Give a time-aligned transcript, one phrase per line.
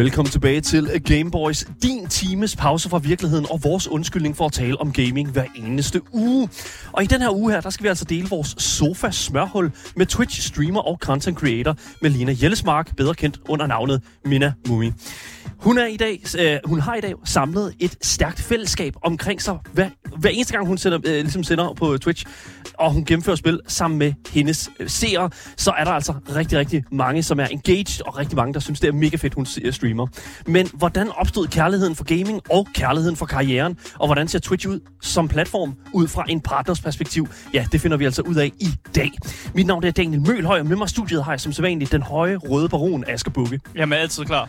[0.00, 4.52] Velkommen tilbage til øh, Gameboys, din times pause fra virkeligheden og vores undskyldning for at
[4.52, 6.48] tale om gaming hver eneste uge.
[6.92, 10.06] Og i den her uge her, der skal vi altså dele vores sofa smørhul med
[10.06, 14.92] Twitch streamer og content creator Melina Jellesmark, bedre kendt under navnet Mina Mumi.
[15.58, 19.58] Hun, er i dag, øh, hun har i dag samlet et stærkt fællesskab omkring sig
[19.72, 19.88] hver,
[20.18, 22.26] hver eneste gang, hun sender, øh, ligesom sender på Twitch,
[22.74, 26.84] og hun gennemfører spil sammen med hendes øh, seere, så er der altså rigtig, rigtig
[26.92, 29.72] mange, som er engaged, og rigtig mange, der synes, det er mega fedt, hun øh,
[29.72, 30.06] streamer streamer.
[30.46, 34.80] Men hvordan opstod kærligheden for gaming og kærligheden for karrieren, og hvordan ser Twitch ud
[35.02, 37.28] som platform ud fra en partners perspektiv?
[37.54, 39.10] Ja, det finder vi altså ud af i dag.
[39.54, 42.36] Mit navn er Daniel Mølhøj, og med mig studiet har jeg som sædvanligt den høje
[42.36, 43.60] røde baron Asger Bukke.
[43.76, 44.48] Jamen, altid klar.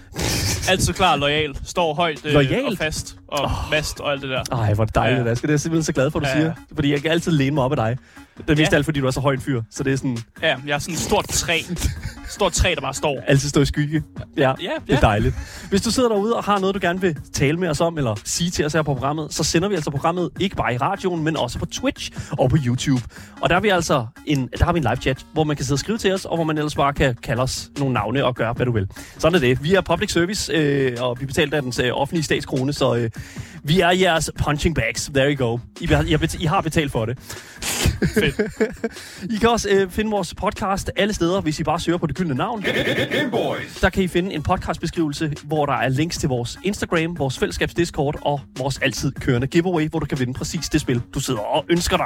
[0.70, 1.58] Altid klar, lojal.
[1.66, 3.52] Står højt øh, og fast og oh.
[3.72, 4.44] mast og alt det der.
[4.52, 5.31] Ej, hvor dejligt, Ja.
[5.31, 5.48] Asger.
[5.48, 6.53] Det er jeg simpelthen så glad for, at du Ja, siger.
[6.76, 7.98] Fordi jeg kan altid læne mig op af dig.
[8.38, 8.76] Det er mest Ja.
[8.76, 9.62] alt, fordi du er så høj en fyr.
[9.72, 11.60] Så det er sådan, Ja, jeg er sådan et stort træ.
[12.30, 13.22] Stort træ, der bare står.
[13.28, 14.04] altid stå i skygge.
[14.38, 15.36] Ja, Ja, det er dejligt.
[15.70, 18.16] Hvis du sidder derude og har noget, du gerne vil tale med os om, eller
[18.26, 21.23] sige til os her på programmet, så sender vi altså programmet ikke bare i radioen,
[21.23, 23.02] men også på Twitch og på YouTube.
[23.42, 25.66] Og der, er vi altså en, der har vi en live chat, hvor man kan
[25.66, 28.26] sidde og skrive til os, og hvor man ellers bare kan kalde os nogle navne
[28.26, 28.88] og gøre, hvad du vil.
[29.18, 29.64] Sådan er det.
[29.64, 33.10] Vi er public service, øh, og vi betaler af den øh, offentlige statskrone, så øh,
[33.64, 35.12] vi er jeres punching bags.
[35.14, 35.58] There you go.
[35.82, 37.18] I, har- I, har, I har betalt for det.
[38.08, 38.42] Fedt.
[39.34, 42.16] I kan også øh, finde vores podcast alle steder, hvis I bare søger på det
[42.16, 42.62] gyldne navn.
[43.12, 43.80] Gameboys.
[43.82, 47.74] Der kan I finde en podcastbeskrivelse, hvor der er links til vores Instagram, vores fællesskabs
[47.74, 51.40] Discord og vores altid kørende giveaway, hvor du kan vinde præcis det spil, du sidder
[51.40, 52.06] og ønsker dig.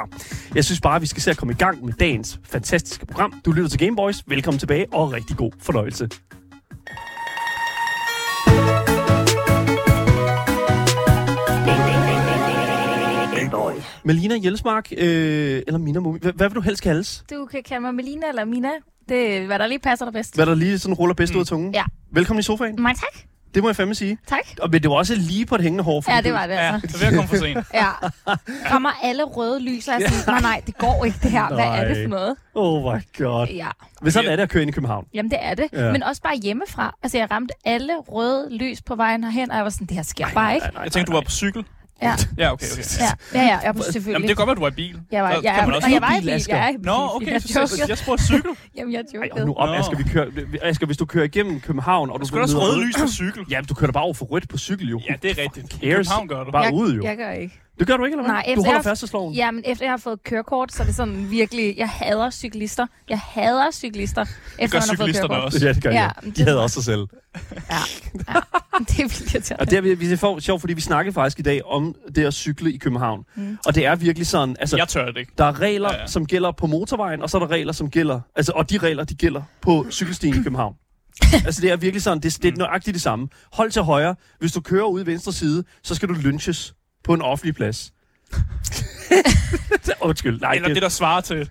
[0.54, 3.40] Jeg synes bare, at vi skal se at komme i gang med dagens fantastiske program.
[3.44, 4.22] Du lytter til Gameboys.
[4.26, 6.08] Velkommen tilbage og rigtig god fornøjelse.
[14.06, 17.24] Melina Jellesmark, øh, eller Mina Mumi, hvad, hvad vil du helst kaldes?
[17.30, 18.68] Du kan kalde mig Melina eller Mina.
[19.08, 20.34] Det er, hvad der lige passer dig bedst.
[20.34, 21.74] Hvad der lige sådan ruller bedst ud af tungen?
[21.74, 21.84] Ja.
[22.12, 22.82] Velkommen i sofaen.
[22.82, 23.24] Mange tak.
[23.54, 24.18] Det må jeg fandme sige.
[24.26, 24.38] Tak.
[24.62, 26.04] Og, men det var også lige på det hængende hår.
[26.14, 26.88] Ja, det var det Ja, altså.
[26.90, 27.58] så vil jeg komme for sent.
[27.74, 27.90] Ja.
[28.70, 31.54] Kommer alle røde lys, og jeg siger, nej, nej, det går ikke det her.
[31.54, 32.36] Hvad er det for noget?
[32.54, 33.46] Oh my god.
[33.48, 33.68] Ja.
[34.02, 35.06] Men sådan er det at køre ind i København.
[35.14, 35.66] Jamen, det er det.
[35.72, 35.86] Ja.
[35.86, 35.92] Ja.
[35.92, 36.96] Men også bare hjemmefra.
[37.02, 40.02] Altså, jeg ramte alle røde lys på vejen herhen, og jeg var sådan, det her
[40.02, 40.66] sker bare ikke.
[40.82, 41.64] Jeg tænkte, du var på cykel.
[42.02, 42.82] Ja, Ja, okay, okay.
[43.34, 44.12] ja, ja, ja var selvfølgelig.
[44.12, 45.00] Jamen, det kan godt være, du var i bil.
[45.12, 46.30] jeg var, kan man jeg, også og jeg var i bil.
[46.30, 46.56] Asger.
[46.56, 46.86] Jeg er i bil.
[46.86, 48.50] Nå, okay, Jeg så, så, jeg spurgte cykel.
[48.76, 49.46] Jamen, jeg Ej, og jokede.
[49.46, 49.78] nu op.
[49.78, 50.26] Asger, vi kører,
[50.62, 53.44] Asger, hvis du kører igennem København, og du skal også røde lys på cykel.
[53.50, 55.00] Ja, du kører da bare over for rødt på cykel, jo.
[55.08, 55.72] Ja, det er rigtigt.
[55.72, 55.80] Cares?
[55.82, 56.50] København gør du.
[56.50, 57.02] Bare jeg, ude, jo.
[57.04, 57.60] Jeg gør ikke.
[57.78, 58.32] Det gør du ikke, eller hvad?
[58.34, 59.34] Nej, du efter holder jeg- færdselsloven.
[59.34, 61.74] Ja, men efter jeg har fået kørekort, så er det sådan virkelig...
[61.78, 62.86] Jeg hader cyklister.
[63.08, 65.44] Jeg hader cyklister, Det efter gør man har fået cyklisterne kørekort.
[65.54, 65.66] også.
[65.66, 66.12] Ja, det gør Ja, jeg.
[66.24, 67.00] De det- havde også sig selv.
[67.70, 67.76] Ja,
[68.28, 68.40] ja.
[68.78, 69.60] det er vildt irriterende.
[69.60, 72.24] Og det er, vi- vi er sjovt, fordi vi snakkede faktisk i dag om det
[72.26, 73.24] at cykle i København.
[73.34, 73.58] Mm.
[73.66, 75.32] Og det er virkelig sådan, altså, Jeg tør det ikke.
[75.38, 76.06] der er regler, Ja, ja.
[76.06, 79.04] som gælder på motorvejen, og så er der regler, som gælder, altså, og de regler,
[79.04, 80.74] de gælder på cykelstien i København.
[81.46, 83.28] altså, det er virkelig sådan, det, det er nøjagtigt det samme.
[83.52, 84.14] Hold til højre.
[84.38, 86.74] Hvis du kører ud i venstre side, så skal du lynches
[87.06, 87.92] på en offentlig plads.
[90.00, 90.52] Undskyld, nej.
[90.52, 91.50] Eller det, der svarer til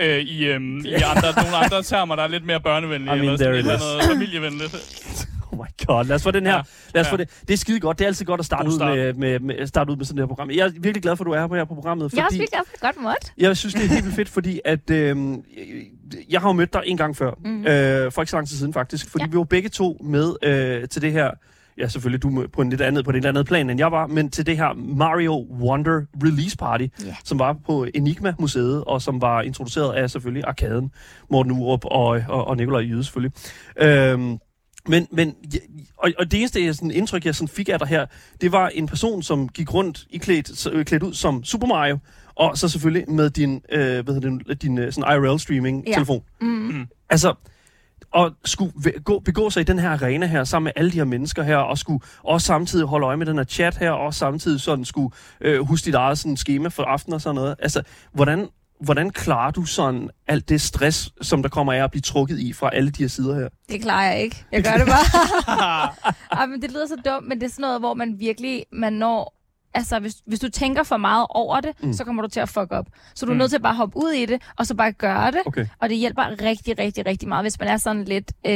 [0.00, 3.16] øh, i, øhm, i andre, nogle andre termer, der er lidt mere børnevenlige.
[3.16, 4.76] I mean, eller sådan et andet familievenligt.
[5.52, 6.54] Oh my god, lad os få den her.
[6.54, 6.62] Ja,
[6.94, 7.12] Lad os ja.
[7.12, 7.28] få det.
[7.48, 7.98] det er skide godt.
[7.98, 8.96] Det er altid godt at starte God ud start.
[8.96, 10.50] med, med, med, starte ud med sådan her program.
[10.50, 12.12] Jeg er virkelig glad for, at du er her på, her på programmet.
[12.12, 13.30] Jeg er også Fordi virkelig også godt måtte.
[13.38, 15.16] jeg synes, det er helt vildt fedt, fordi at, øh,
[16.30, 17.30] jeg har jo mødt dig en gang før.
[17.44, 17.66] Mm.
[17.66, 19.10] Øh, for ikke så lang tid siden faktisk.
[19.10, 19.24] Fordi.
[19.24, 19.30] Ja.
[19.30, 21.30] vi var begge to med øh, til det her
[21.78, 24.06] Ja, selvfølgelig du på en lidt andet, på et lidt andet plan, end jeg var,
[24.06, 27.14] men til det her Mario Wonder Release Party, Ja.
[27.24, 30.90] som var på Enigma-museet, og som var introduceret af selvfølgelig Arkaden,
[31.30, 33.32] Morten Urup og, og, og Nikolaj Jyde selvfølgelig.
[33.80, 34.38] Øhm,
[34.88, 35.34] men, men
[35.98, 38.06] og, og det eneste jeg sådan, indtryk, jeg sådan fik af dig her,
[38.40, 41.98] det var en person, som gik rundt i klædt, øh, klædt ud som Super Mario,
[42.34, 46.22] og så selvfølgelig med din, øh, hvad hedder det, din øh, sådan IRL-streaming-telefon.
[46.40, 46.46] Mm.
[46.46, 46.86] Mm.
[47.10, 47.34] Altså,
[48.16, 48.72] og skulle
[49.04, 51.56] gå, begå sig i den her arena her, sammen med alle de her mennesker her,
[51.56, 55.10] og skulle også samtidig holde øje med den her chat her, og samtidig sådan skulle
[55.40, 57.56] øh, huske dit eget sådan, schema for aften og sådan noget.
[57.58, 57.82] Altså,
[58.12, 58.48] hvordan,
[58.80, 62.52] hvordan klarer du sådan alt det stress, som der kommer af at blive trukket i
[62.52, 63.48] fra alle de her sider her?
[63.68, 64.44] Det klarer jeg ikke.
[64.52, 65.92] Jeg gør det bare.
[66.38, 68.92] Ej, men det lyder så dumt, men det er sådan noget, hvor man virkelig, man
[68.92, 69.35] når...
[69.74, 71.86] Altså, hvis, hvis du tænker for meget over det, Mm.
[71.86, 71.92] mm.
[71.92, 72.86] så kommer du til at fuck op.
[73.14, 73.38] Så du er Mm.
[73.38, 75.40] nødt til at bare hoppe ud i det, og så bare gøre det.
[75.46, 75.66] Okay.
[75.80, 78.32] Og det hjælper rigtig, rigtig, rigtig meget, hvis man er sådan lidt...
[78.46, 78.52] Øh,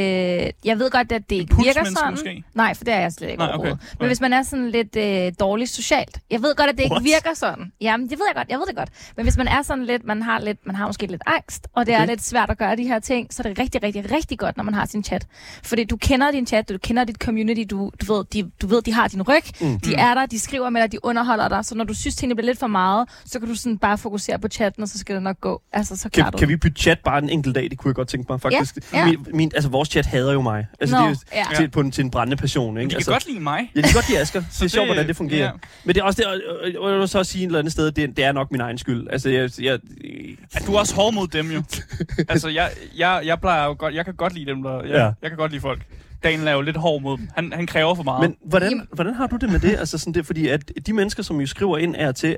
[0.64, 2.10] jeg ved godt, at det ikke virker sådan.
[2.10, 2.44] måske?
[2.54, 3.54] Nej, for det er jeg slet ikke Nej, okay.
[3.58, 3.78] overhovedet.
[3.92, 3.96] Okay.
[4.00, 6.18] Men hvis man er sådan lidt øh, dårligt socialt.
[6.30, 7.04] Jeg ved godt, at det ikke What?
[7.04, 7.72] virker sådan.
[7.80, 8.88] Jamen, det ved jeg godt, jeg ved det godt.
[9.16, 11.86] Men hvis man er sådan lidt, man har lidt, man har måske lidt angst, og
[11.86, 12.02] det Okay.
[12.02, 14.56] er lidt svært at gøre de her ting, så er det rigtig, rigtig, rigtig godt,
[14.56, 15.26] når man har sin chat.
[15.64, 18.82] Fordi du kender din chat, du kender dit community, du, du, ved, de, du ved,
[18.82, 19.80] de har din ryg, Mm.
[19.80, 21.64] de er der, de skriver med dig, de underholder dig.
[21.64, 24.38] Så når du synes, tingene bliver lidt for meget, så kan du sådan bare fokusere
[24.38, 25.62] på chatten, og så skal det nok gå.
[25.72, 26.48] Altså, så Kan, du kan det.
[26.48, 27.70] vi bytte chat bare en enkelt dag?
[27.70, 28.78] Det kunne jeg godt tænke mig, faktisk.
[28.92, 29.04] ja.
[29.04, 30.66] Min, min, altså, vores chat hader jo mig.
[30.80, 31.56] Altså, Nå, det er jo ja.
[31.56, 32.84] til, på en, til en brændende passion, ikke?
[32.84, 33.70] De kan altså, godt lide mig.
[33.74, 34.40] Ja, de kan godt lide Asger.
[34.58, 35.44] det er sjovt, hvordan det fungerer.
[35.44, 35.50] ja.
[35.84, 36.40] Men det er også det, og,
[36.78, 38.60] og, og jeg så også sige et eller andet sted, det, det er nok min
[38.60, 39.06] egen skyld.
[39.10, 39.78] Altså, jeg, jeg,
[40.54, 41.62] Ja, du er også hård mod dem jo.
[42.28, 45.04] altså, jeg, jeg, jeg plejer jo godt, jeg kan godt lide dem, der, jeg, ja.
[45.22, 45.80] jeg kan godt lide folk.
[46.22, 47.28] Daniel er jo lidt hård mod dem.
[47.34, 48.20] Han, han kræver for meget.
[48.20, 49.76] Men hvordan, hvordan har du det med det?
[49.78, 52.36] Altså sådan det, fordi at de mennesker, som jo skriver ind er til,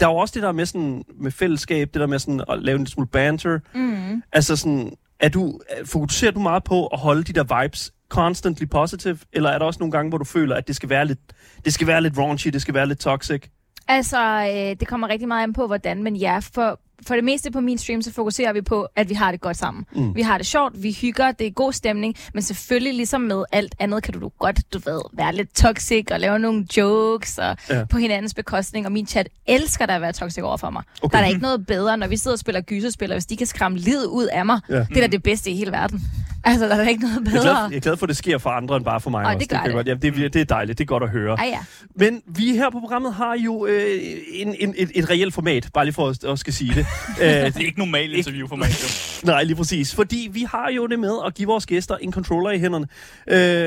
[0.00, 2.62] der er jo også det der med sådan med fællesskab, det der med sådan at
[2.62, 3.58] lave en smule banter.
[3.74, 4.22] Mm.
[4.32, 9.18] Altså sådan, er du, fokuserer du meget på at holde de der vibes constantly positive,
[9.32, 11.20] eller er der også nogle gange, hvor du føler, at det skal være lidt,
[11.64, 13.42] det skal være lidt raunchy, det skal være lidt toxic?
[13.88, 17.50] Altså, øh, det kommer rigtig meget an på, hvordan, men ja, for, for det meste
[17.50, 19.84] på min stream, så fokuserer vi på, at vi har det godt sammen.
[19.96, 20.14] Mm.
[20.14, 23.74] Vi har det sjovt, vi hygger, det er god stemning, men selvfølgelig ligesom med alt
[23.78, 27.84] andet, kan du godt, du ved, være lidt toxic og lave nogle jokes og Ja.
[27.84, 30.82] på hinandens bekostning, og min chat elsker da at være toxic over for mig.
[31.02, 31.12] Okay.
[31.12, 33.36] Der er da ikke noget bedre, når vi sidder og spiller gyserspil, og hvis de
[33.36, 34.74] kan skræmme livet ud af mig, ja.
[34.74, 36.00] det er da det bedste i hele verden.
[36.44, 37.42] Altså, der er ikke noget Jeg er, bedre.
[37.42, 39.26] glad, jeg er glad for, at det sker for andre end bare for mig Og
[39.26, 39.38] også.
[39.38, 39.72] det gør jeg det.
[39.74, 41.38] Godt, ja, det, er- det er dejligt, det er godt at høre.
[41.38, 41.58] Ej, ja.
[41.94, 43.98] Men vi her på programmet har jo øh,
[44.32, 46.86] en, en, et, et reelt format, bare lige for at, at skal sige det.
[47.22, 48.88] øh, det er ikke normalt interviewformat, jo.
[49.32, 49.94] Nej, lige præcis.
[49.94, 52.86] Fordi vi har jo det med at give vores gæster en controller i hænderne.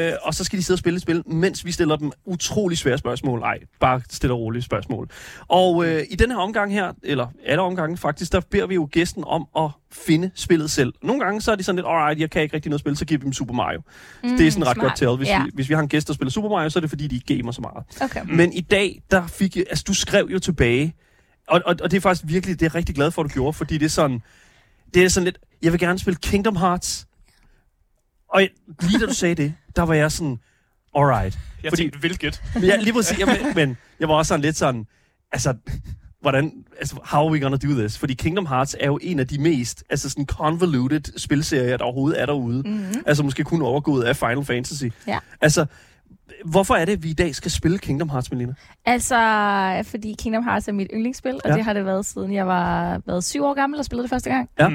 [0.09, 2.77] Øh, og så skal de sidde og spille et spil, mens vi stiller dem utrolig
[2.77, 3.39] svære spørgsmål.
[3.39, 5.09] Nej, bare stille og rolige spørgsmål.
[5.47, 8.89] Og øh, i den her omgang her, eller alle omgange faktisk, der beder vi jo
[8.91, 9.69] gæsten om at
[10.05, 10.93] finde spillet selv.
[11.03, 13.05] Nogle gange så er de sådan lidt, alright, jeg kan ikke rigtig noget spil, så
[13.05, 13.81] giver vi dem Super Mario.
[14.23, 14.87] Mm, det er sådan ret smart.
[14.87, 15.07] godt til.
[15.09, 15.43] Hvis, Ja.
[15.43, 17.15] vi, hvis vi har en gæst, der spiller Super Mario, så er det fordi, de
[17.15, 17.85] ikke gamer så meget.
[18.01, 18.21] Okay.
[18.23, 18.29] Mm.
[18.35, 20.95] Men i dag, der fik jeg, altså du skrev jo tilbage,
[21.47, 23.33] og, og, og det er faktisk virkelig, det er jeg rigtig glad for, at du
[23.33, 24.21] gjorde, fordi det er sådan,
[24.93, 27.07] det er sådan lidt, jeg vil gerne spille Kingdom Hearts.
[28.29, 28.49] Og jeg,
[28.81, 30.39] lige da du sagde det, der var jeg sådan,
[30.95, 31.39] alright.
[31.63, 32.41] Jeg Fordi- tænkte, hvilket?
[32.53, 34.85] Men jeg, lige præcis, jeg, men, men jeg var også sådan lidt sådan,
[35.31, 35.53] altså,
[36.25, 37.97] hvordan, altså, how are we gonna do this?
[37.97, 42.21] Fordi Kingdom Hearts er jo en af de mest, altså sådan convoluted spilserier, der overhovedet
[42.21, 42.63] er derude.
[42.69, 43.03] Mm-hmm.
[43.05, 44.85] Altså måske kun overgået af Final Fantasy.
[45.07, 45.17] Ja.
[45.41, 45.65] Altså,
[46.45, 48.53] hvorfor er det, at vi i dag skal spille Kingdom Hearts, Melina?
[48.85, 49.15] Altså,
[49.83, 51.55] fordi Kingdom Hearts er mit yndlingsspil, og Ja.
[51.55, 54.29] det har det været siden jeg var været syv år gammel og spillede det første
[54.29, 54.49] gang.
[54.59, 54.69] Ja.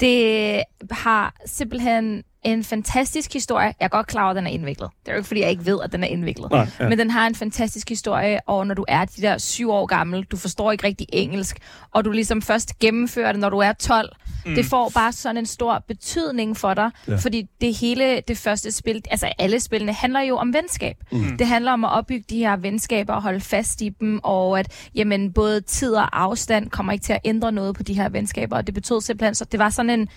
[0.00, 3.66] Det har simpelthen en fantastisk historie.
[3.66, 4.90] Jeg er godt klar over, at den er indviklet.
[5.02, 6.50] Det er jo ikke, fordi jeg ikke ved, at den er indviklet.
[6.50, 6.88] Nej, ja.
[6.88, 10.22] Men den har en fantastisk historie, og når du er de der syv år gammel,
[10.24, 11.58] du forstår ikke rigtig engelsk,
[11.92, 14.16] og du ligesom først gennemfører det, når du er 12.
[14.46, 14.54] Mm.
[14.54, 17.16] Det får bare sådan en stor betydning for dig, Ja.
[17.16, 20.96] fordi det hele, det første spil, altså alle spillene, handler jo om venskab.
[21.12, 21.36] Mm.
[21.38, 24.88] Det handler om at opbygge de her venskaber og holde fast i dem, og at
[24.94, 28.56] jamen, både tid og afstand kommer ikke til at ændre noget på de her venskaber,
[28.56, 30.08] og det betød simpelthen, så det var sådan en,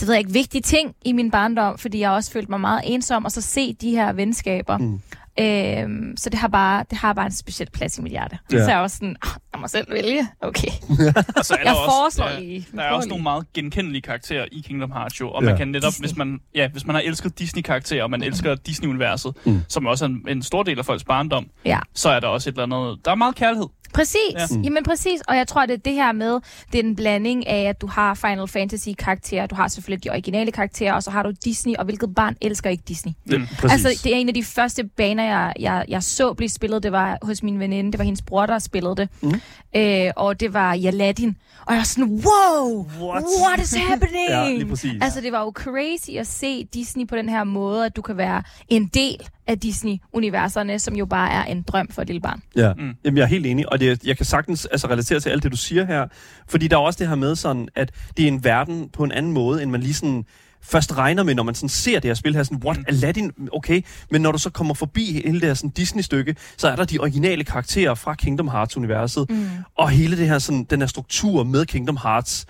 [0.00, 2.80] det ved jeg ikke, vigtig ting i min barndom, fordi jeg også følte mig meget
[2.84, 4.78] ensom, og så se de her venskaber.
[4.78, 5.00] Mm.
[5.40, 8.38] Øhm, så det har, bare, det har bare en speciel plads i mit hjerte.
[8.52, 8.58] Ja.
[8.64, 10.28] Så jeg er også sådan, "Ah, jeg må selv vælge.
[10.40, 10.68] Okay,
[11.38, 12.66] Og så er jeg der også, foreslår ja, lige.
[12.76, 15.48] Der er også nogle meget genkendelige karakterer i Kingdom Hearts jo, og Ja.
[15.48, 16.06] man kan netop, Disney.
[16.08, 19.52] hvis man, ja, hvis man har elsket Disney-karakterer, og man elsker Disney-universet, Mm.
[19.52, 19.60] mm.
[19.68, 21.78] som også er en, en stor del af folks barndom, Ja.
[21.94, 23.66] så er der også et eller andet, der er meget kærlighed.
[23.94, 24.40] Præcis, Ja.
[24.50, 24.60] ja.
[24.64, 25.20] jamen præcis.
[25.28, 26.40] Og jeg tror, det er det her med,
[26.72, 30.10] det er en blanding af, at du har Final Fantasy karakterer, du har selvfølgelig de
[30.10, 33.12] originale karakterer, og så har du Disney, og hvilket barn elsker ikke Disney?
[33.30, 33.46] Det, Mm.
[33.70, 36.82] Altså, det er en af de første baner, jeg, jeg, jeg så blive spillet.
[36.82, 37.92] Det var hos min veninde.
[37.92, 39.08] Det var hendes bror, der spillede det.
[39.22, 39.40] Mhm.
[39.76, 41.36] Øh, og det var Aladdin.
[41.66, 42.86] Og jeg var sådan, wow!
[43.00, 43.24] What?
[43.46, 44.28] What is happening?
[44.30, 44.92] Ja, lige præcis.
[45.02, 48.16] Altså, det var jo crazy at se Disney på den her måde, at du kan
[48.16, 52.42] være en del af Disney-universerne, som jo bare er en drøm for et lille barn.
[52.56, 52.92] Ja, Mm.
[53.04, 55.52] Jamen, jeg er helt enig, og det, jeg kan sagtens altså, relatere til alt det,
[55.52, 56.06] du siger her,
[56.48, 59.12] fordi der er også det her med sådan, at det er en verden på en
[59.12, 60.24] anden måde, end man lige sådan
[60.62, 62.84] først regner med, når man sådan ser det her spil her, sådan, what, Mm.
[62.88, 66.76] Aladdin, okay, men når du så kommer forbi hele det her sådan Disney-stykke, så er
[66.76, 69.48] der de originale karakterer fra Kingdom Hearts-universet, Mm.
[69.78, 72.46] og hele det her sådan, den her struktur med Kingdom Hearts,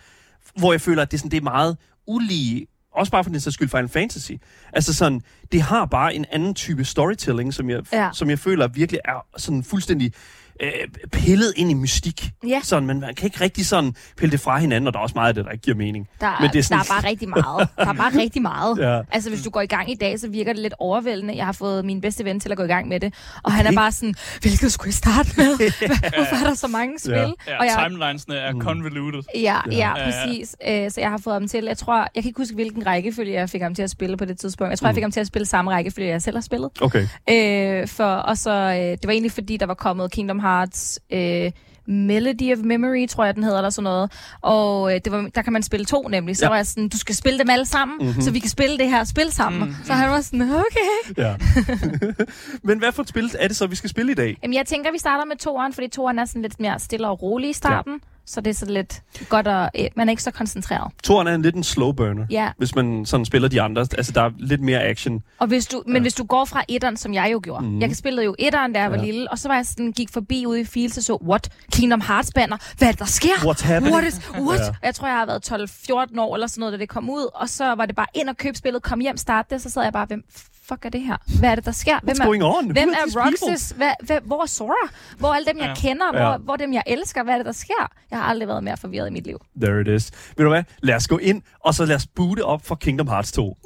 [0.59, 3.41] hvor jeg føler, at det er, sådan, det er meget ulige, også bare for den
[3.41, 4.33] sags skyld Final Fantasy.
[4.73, 5.23] Altså sådan,
[5.53, 8.11] det har bare en anden type storytelling, som jeg, Ja.
[8.13, 10.13] som jeg føler virkelig er sådan fuldstændig
[10.63, 10.71] øh,
[11.13, 12.31] pillet ind i mystik.
[12.49, 12.61] Ja.
[12.63, 15.15] Sådan, men man kan ikke rigtig sådan pille det fra hinanden, og der er også
[15.15, 16.09] meget af det, der ikke giver mening.
[16.21, 17.69] Der, Men det er sådan- der er bare rigtig meget.
[17.77, 18.79] Der er bare rigtig meget.
[18.79, 19.01] Ja.
[19.13, 21.37] Altså, hvis du går i gang i dag, så virker det lidt overvældende.
[21.37, 23.15] Jeg har fået min bedste ven til at gå i gang med det.
[23.43, 23.77] Og han er Okay.
[23.77, 25.47] bare sådan, hvilket skulle jeg starte med?
[26.17, 27.13] Hvorfor er der så mange spil?
[27.13, 27.21] Ja.
[27.49, 28.61] Ja, og jeg, timelinesene er Mm.
[28.61, 29.23] convoluted.
[29.35, 29.77] Ja, Ja.
[29.77, 30.57] ja, præcis.
[30.69, 33.33] Øh, så jeg har fået ham til, jeg tror, jeg kan ikke huske, hvilken rækkefølge
[33.33, 34.71] jeg fik ham til at spille på det tidspunkt.
[34.71, 34.97] Jeg tror, jeg Mm.
[34.97, 36.71] fik ham til at spille samme rækkefølge, jeg selv har spillet.
[36.81, 37.07] Okay.
[37.31, 41.51] Øh, for, og så, øh, det var egentlig fordi, der var kommet Kingdom Hearts øh,
[41.87, 44.13] Melody of Memory, tror jeg, den hedder, eller sådan noget.
[44.41, 46.37] Og øh, det var, der kan man spille to nemlig.
[46.37, 46.49] Så Ja.
[46.49, 48.07] var jeg sådan, du skal spille dem alle sammen, Mhm.
[48.07, 48.23] mm-hmm.
[48.23, 49.63] så vi kan spille det her spil sammen.
[49.63, 49.69] Mm.
[49.69, 49.75] Mm.
[49.85, 51.23] Så han var sådan, okay.
[51.23, 51.35] Ja.
[52.69, 54.39] Men hvad for et spil er det så, vi skal spille i dag?
[54.43, 57.23] Jamen, jeg tænker, vi starter med toeren, fordi toeren er sådan lidt mere stille og
[57.23, 57.93] rolig i starten.
[57.93, 57.99] Ja.
[58.27, 60.93] Så det er sådan lidt godt, at øh, man er ikke så koncentreret.
[61.03, 63.81] Toren er en lidt en slow burner, Ja, hvis man sådan spiller de andre.
[63.81, 65.23] Altså, der er lidt mere action.
[65.39, 67.65] og hvis du, men hvis du går fra etteren, som jeg jo gjorde.
[67.67, 67.81] Mm.
[67.81, 69.05] Jeg spillede jo etteren, da jeg var Ja.
[69.05, 71.49] lille, og så var jeg sådan, gik forbi ude i Fields og så, what?
[71.73, 72.57] Kingdom Hearts banner?
[72.79, 73.29] Hvad er det, der sker?
[73.35, 73.95] What's happening?
[73.97, 74.59] What is, what?
[74.61, 74.65] Ja.
[74.65, 74.71] Ja.
[74.83, 75.53] Jeg tror, jeg har været
[76.15, 78.29] 12-14 år eller sådan noget, da det kom ud, og så var det bare ind
[78.29, 80.23] og købe spillet, kom hjem, starte det, så sad jeg bare, hvem
[80.69, 81.17] fuck er det her?
[81.39, 81.99] Hvad er det, der sker?
[82.03, 82.71] Hvem What's er, going on?
[82.71, 83.27] Hvem er?
[83.27, 83.71] Roxas?
[83.77, 84.89] Hvad, hvad, hvor er Sora?
[85.19, 85.89] Hvor er alle dem, jeg Ja.
[85.89, 86.11] kender?
[86.13, 86.37] Hvor, Ja.
[86.37, 87.23] hvor er dem, jeg elsker?
[87.23, 87.93] Hvad er det, der sker?
[88.11, 89.39] Jeg har aldrig været mere forvirret i mit liv.
[89.63, 90.11] There it is.
[90.37, 90.63] Ved du hvad?
[90.83, 93.57] Lad os gå ind, og så lad os boote op for Kingdom Hearts 2.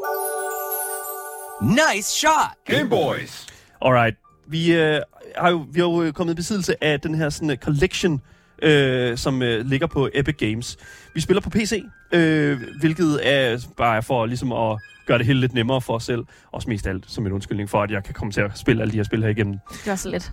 [1.62, 2.54] Nice shot.
[2.66, 3.46] Game Boys.
[3.82, 4.16] Alright.
[4.48, 5.00] Vi, øh,
[5.36, 8.20] har jo, vi har jo øh, kommet i besiddelse af den her sådan, uh, collection,
[8.62, 10.76] øh, som øh, ligger på Epic Games.
[11.14, 14.78] Vi spiller på PC, øh, hvilket er bare for ligesom at
[15.08, 16.24] gøre det hele lidt nemmere for os selv.
[16.52, 18.92] Også mest alt som en undskyldning for, at jeg kan komme til at spille alle
[18.92, 19.58] de her spil her igennem.
[19.72, 20.30] Det var så lidt.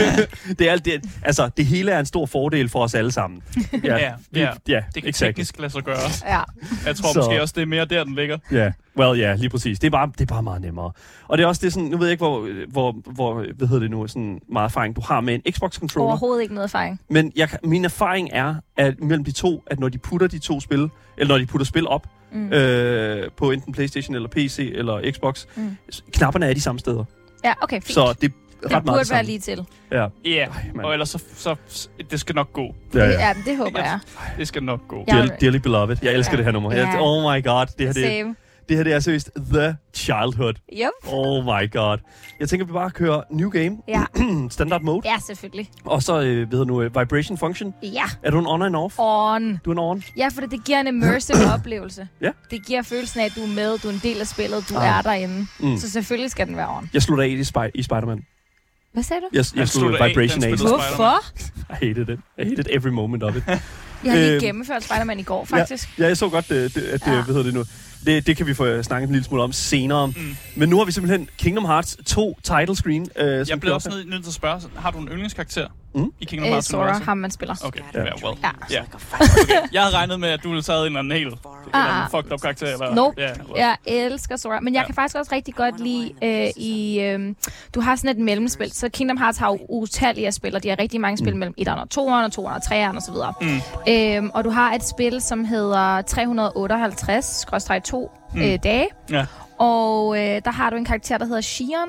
[0.58, 3.42] det, er, alt det, altså, det hele er en stor fordel for os alle sammen.
[3.84, 4.50] Ja, vi- ja.
[4.68, 5.26] ja Det kan exactly.
[5.28, 5.96] teknisk lade sig gøre.
[6.26, 6.40] Ja.
[6.86, 8.38] Jeg tror Så- måske også, det er mere der, den ligger.
[8.52, 9.78] Ja, well, ja, lige præcis.
[9.78, 10.92] Det er, bare, det er bare meget nemmere.
[11.28, 13.80] Og det er også det sådan, nu ved jeg ikke, hvor, hvor, hvor hvad hedder
[13.82, 16.08] det nu, sådan meget erfaring du har med en Xbox-controller.
[16.08, 17.00] Overhovedet ikke noget erfaring.
[17.10, 20.60] Men jeg, min erfaring er, at mellem de to, at når de putter de to
[20.60, 22.06] spil, eller når de putter spil op,
[22.36, 22.52] Mm.
[22.52, 25.76] øh, på enten Playstation eller PC eller Xbox, Mm.
[26.12, 27.04] knapperne er de samme steder.
[27.44, 27.92] Ja, okay, fint.
[27.94, 28.26] Så det er ret
[28.62, 29.66] det meget burde være lige til.
[29.92, 30.06] Ja.
[30.24, 30.86] Ja, mand.
[30.86, 31.56] og ellers så, så,
[32.10, 32.74] det skal nok gå.
[32.94, 33.34] Ja, Ja, ja.
[33.46, 33.98] det håber jeg.
[34.38, 35.04] Det skal nok gå.
[35.08, 35.12] Ja.
[35.16, 35.96] Dear, dearly beloved.
[36.02, 36.36] Jeg elsker Ja.
[36.36, 36.74] det her nummer.
[36.74, 36.96] Ja.
[37.00, 37.66] oh my god.
[37.78, 38.34] Det her, det, Same.
[38.68, 40.54] Det her det er seriøst the childhood.
[40.72, 41.12] Yep.
[41.12, 41.98] Oh my god.
[42.40, 43.76] Jeg tænker, vi bare kører new game.
[43.88, 44.04] Ja.
[44.50, 45.00] Standard mode.
[45.04, 45.70] Ja, selvfølgelig.
[45.84, 47.74] Og så, øh, ved nu, øh, vibration function.
[47.82, 48.04] Ja.
[48.22, 48.94] Er du en on and off?
[48.98, 49.56] On.
[49.64, 50.02] Du er en on?
[50.16, 52.08] Ja, for det giver en immersive oplevelse.
[52.20, 52.30] Ja.
[52.50, 54.74] Det giver følelsen af, at du er med, du er en del af spillet, du
[54.76, 54.98] Ah.
[54.98, 55.46] er derinde.
[55.60, 55.76] Mm.
[55.78, 56.90] Så selvfølgelig skal den være on.
[56.94, 58.22] Jeg slutter af i, Spy- i Spider-Man.
[58.92, 59.26] Hvad sagde du?
[59.32, 59.62] Jeg, jeg
[60.00, 60.58] af, vibration den af.
[60.58, 61.24] Hvorfor?
[61.82, 62.18] I hated it.
[62.38, 63.42] I hated every moment of it.
[63.46, 64.40] Jeg har lige Øhm.
[64.40, 65.98] gennemført Spider-Man i går, faktisk.
[65.98, 67.14] Ja, jeg så godt, det, det, at det, Ja.
[67.14, 67.64] hvad hedder det nu?
[68.06, 70.06] Det, det kan vi få øh, snakket en lille smule om senere.
[70.06, 70.36] Mm.
[70.54, 73.08] Men nu har vi simpelthen Kingdom Hearts 2 title screen.
[73.16, 76.12] Øh, Jeg kører også nødt til at spørge, har du en yndlingskarakter Mm.
[76.20, 77.04] i Kingdom Øh, Hearts Sora, universet?
[77.06, 77.54] ham man spiller.
[77.64, 78.00] Okay, Ja.
[78.04, 78.10] ja.
[78.24, 78.38] well.
[78.42, 78.50] Ja.
[78.70, 78.82] Ja.
[79.20, 79.54] Okay.
[79.72, 81.34] Jeg havde regnet med, at du taget en eller anden helt
[81.72, 82.02] Ah.
[82.04, 82.10] ah.
[82.10, 82.66] fucked up karakter.
[82.72, 83.20] Eller, Nope.
[83.20, 83.38] Ja, well.
[83.56, 84.86] Jeg elsker Sora, men jeg Ja.
[84.86, 87.00] kan faktisk også rigtig godt lide øh, i...
[87.00, 87.34] Øh,
[87.74, 90.78] du har sådan et mellemspil, så Kingdom Hearts har jo utallige spil, og de har
[90.78, 91.38] rigtig mange spil Mm.
[91.38, 93.14] mellem 1'eren og 2'eren og 2'eren og 3'eren osv.
[93.40, 93.60] Mm.
[93.92, 98.40] Øhm, og du har et spil, som hedder 358-2 Mm.
[98.42, 98.86] øh, dage.
[99.10, 99.26] Ja.
[99.58, 101.88] Og øh, der har du en karakter, der hedder Shion.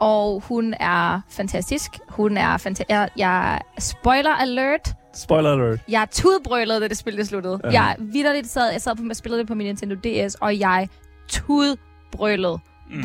[0.00, 1.90] Og hun er fantastisk.
[2.08, 2.90] Hun er fantastisk.
[2.90, 4.88] Jeg, jeg, spoiler alert.
[5.14, 5.80] Spoiler alert.
[5.88, 7.60] Jeg tudbrølede, da det spil det sluttede.
[7.64, 7.70] Ja.
[7.70, 10.88] Jeg vidderligt sad, jeg sad på, jeg spillede det på min Nintendo DS, og jeg
[11.28, 12.58] tudbrølede.
[12.90, 13.02] Mm.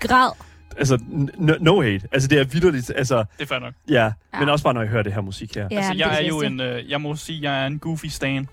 [0.00, 0.30] Græd.
[0.78, 2.08] Altså, n- no hate.
[2.12, 2.92] Altså, det er vidderligt.
[2.96, 3.74] Altså, Det er fair nok.
[3.88, 4.04] ja.
[4.34, 4.38] Ja.
[4.40, 5.68] Men også bare, når jeg hører det her musik her.
[5.70, 8.06] Ja, altså, jeg det er jo en, øh, jeg må sige, jeg er en goofy
[8.06, 8.48] stan.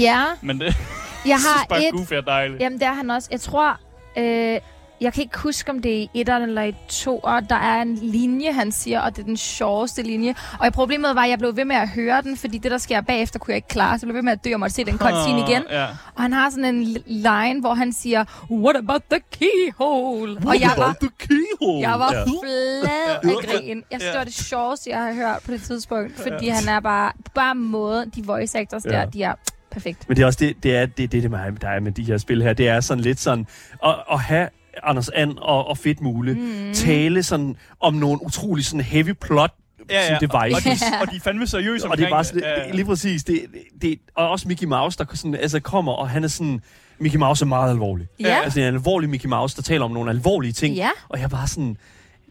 [0.00, 0.74] Ja, Men det, jeg
[1.26, 1.92] jeg synes har bare, et...
[1.92, 2.60] goofy er dejligt.
[2.62, 3.28] Jamen, det er han også.
[3.32, 3.80] Jeg tror...
[4.18, 4.58] Øh,
[5.02, 7.44] jeg kan ikke huske, om det er i etteren eller i toeren.
[7.48, 10.34] Der er en linje, han siger, og det er den sjoveste linje.
[10.60, 13.00] Og problemet var, at jeg blev ved med at høre den, fordi det, der sker
[13.00, 13.98] bagefter, kunne jeg ikke klare.
[13.98, 15.62] Så jeg blev ved med at dø og måtte se den cutscene igen.
[15.70, 15.86] Ja.
[16.14, 20.36] Og han har sådan en line, hvor han siger, What about the keyhole?
[20.46, 21.88] og jeg var, the keyhole.
[21.90, 22.24] jeg var Ja.
[22.24, 23.82] flad af grin.
[23.90, 26.20] Jeg synes, det var det sjoveste, jeg har hørt på det tidspunkt.
[26.20, 29.04] Fordi han er bare, bare måden, de voice actors der, Ja.
[29.06, 29.34] de er
[29.70, 30.08] perfekt.
[30.08, 32.04] Men det er også det, det er det, det, det med, der er med de
[32.04, 32.52] her spil her.
[32.52, 33.46] Det er sådan lidt sådan,
[33.84, 34.48] at, at have
[34.82, 36.74] Anders And og, og Fedt Mule mm.
[36.74, 39.50] tale sådan om nogle utrolig sådan heavy plot
[39.90, 40.06] Ja, ja.
[40.06, 40.82] sådan devices.
[40.82, 42.70] Og, de, og de er fandme seriøse og det er bare sådan, det, Ja.
[42.72, 43.40] lige præcis, det,
[43.82, 46.60] det, og også Mickey Mouse, der sådan, altså kommer, og han er sådan,
[46.98, 48.06] Mickey Mouse er meget alvorlig.
[48.20, 48.40] Ja.
[48.44, 50.74] Altså, en alvorlig Mickey Mouse, der taler om nogle alvorlige ting.
[50.76, 50.90] Ja.
[51.08, 51.76] Og jeg er bare sådan,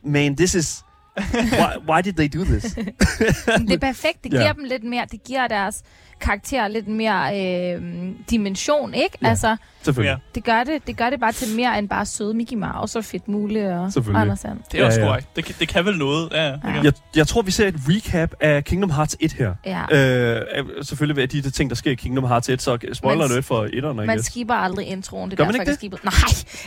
[0.06, 0.84] man, this is,
[1.34, 2.64] why, why did they do this?
[3.68, 4.24] Det er perfekt.
[4.24, 4.38] Det Ja.
[4.38, 5.82] giver dem lidt mere, det giver deres
[6.22, 7.40] karakter lidt mere
[7.76, 7.82] øh,
[8.30, 9.18] dimension, ikke?
[9.22, 9.28] Ja.
[9.30, 10.10] Altså, Selvfølgelig.
[10.12, 10.18] Ja.
[10.36, 13.06] det gør det, det gør det bare til mere end bare søde Mickey Mouse og
[13.06, 13.92] Fedt Mule og.
[14.16, 14.60] Anders And.
[14.72, 15.20] Det er også Ja, ja.
[15.36, 16.30] Det, kan- det kan vel noget.
[16.32, 16.52] Ja, ja.
[16.54, 16.84] det.
[16.84, 19.54] Jeg, jeg tror, vi ser et recap af Kingdom Hearts 1 her.
[19.66, 20.36] Ja.
[20.36, 23.46] Øh, selvfølgelig ved de, de ting, der sker i Kingdom Hearts 1, så spoiler alert
[23.46, 25.30] for 1'eren, I Man skipper aldrig introen.
[25.30, 25.98] Det Gør er man derfor, ikke skipper.
[26.04, 26.14] Nej,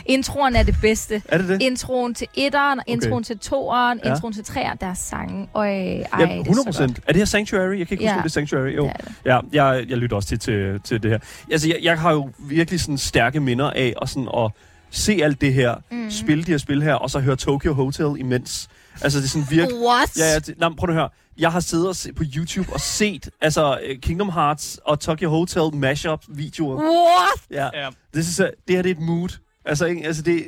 [0.05, 1.21] introen er det bedste.
[1.27, 1.61] Er det det?
[1.61, 4.09] Introen til etteren, introen til toeren, Ja.
[4.11, 5.47] introen til treeren, der er sange.
[5.53, 6.97] Øj, ej, Ja, det er 100 så procent.
[7.07, 7.77] Er det her Sanctuary?
[7.79, 8.15] Jeg kan ikke huske, Ja.
[8.15, 8.75] om det er Sanctuary.
[8.75, 8.83] Jo.
[8.83, 8.91] Det
[9.25, 9.51] er det.
[9.53, 11.19] Ja, jeg, jeg lytter også til, til, til det her.
[11.51, 14.51] Altså, jeg, jeg har jo virkelig sådan stærke minder af at, sådan, at
[14.91, 16.11] se alt det her, mm.
[16.11, 18.69] Spille de her spil her, og så høre Tokyo Hotel imens.
[19.01, 19.81] Altså, det er sådan virkelig...
[19.87, 20.17] What?
[20.17, 21.09] Ja, ja, det, nej, prøv at høre.
[21.37, 25.29] jeg har siddet og se, på YouTube og set altså øh, Kingdom Hearts og Tokyo
[25.29, 26.75] Hotel mashup videoer.
[26.75, 27.41] What?
[27.51, 27.81] Ja.
[27.83, 27.89] Ja.
[28.13, 29.29] Det, synes jeg, det her det er et mood.
[29.65, 30.05] Altså, ikke?
[30.05, 30.43] altså det,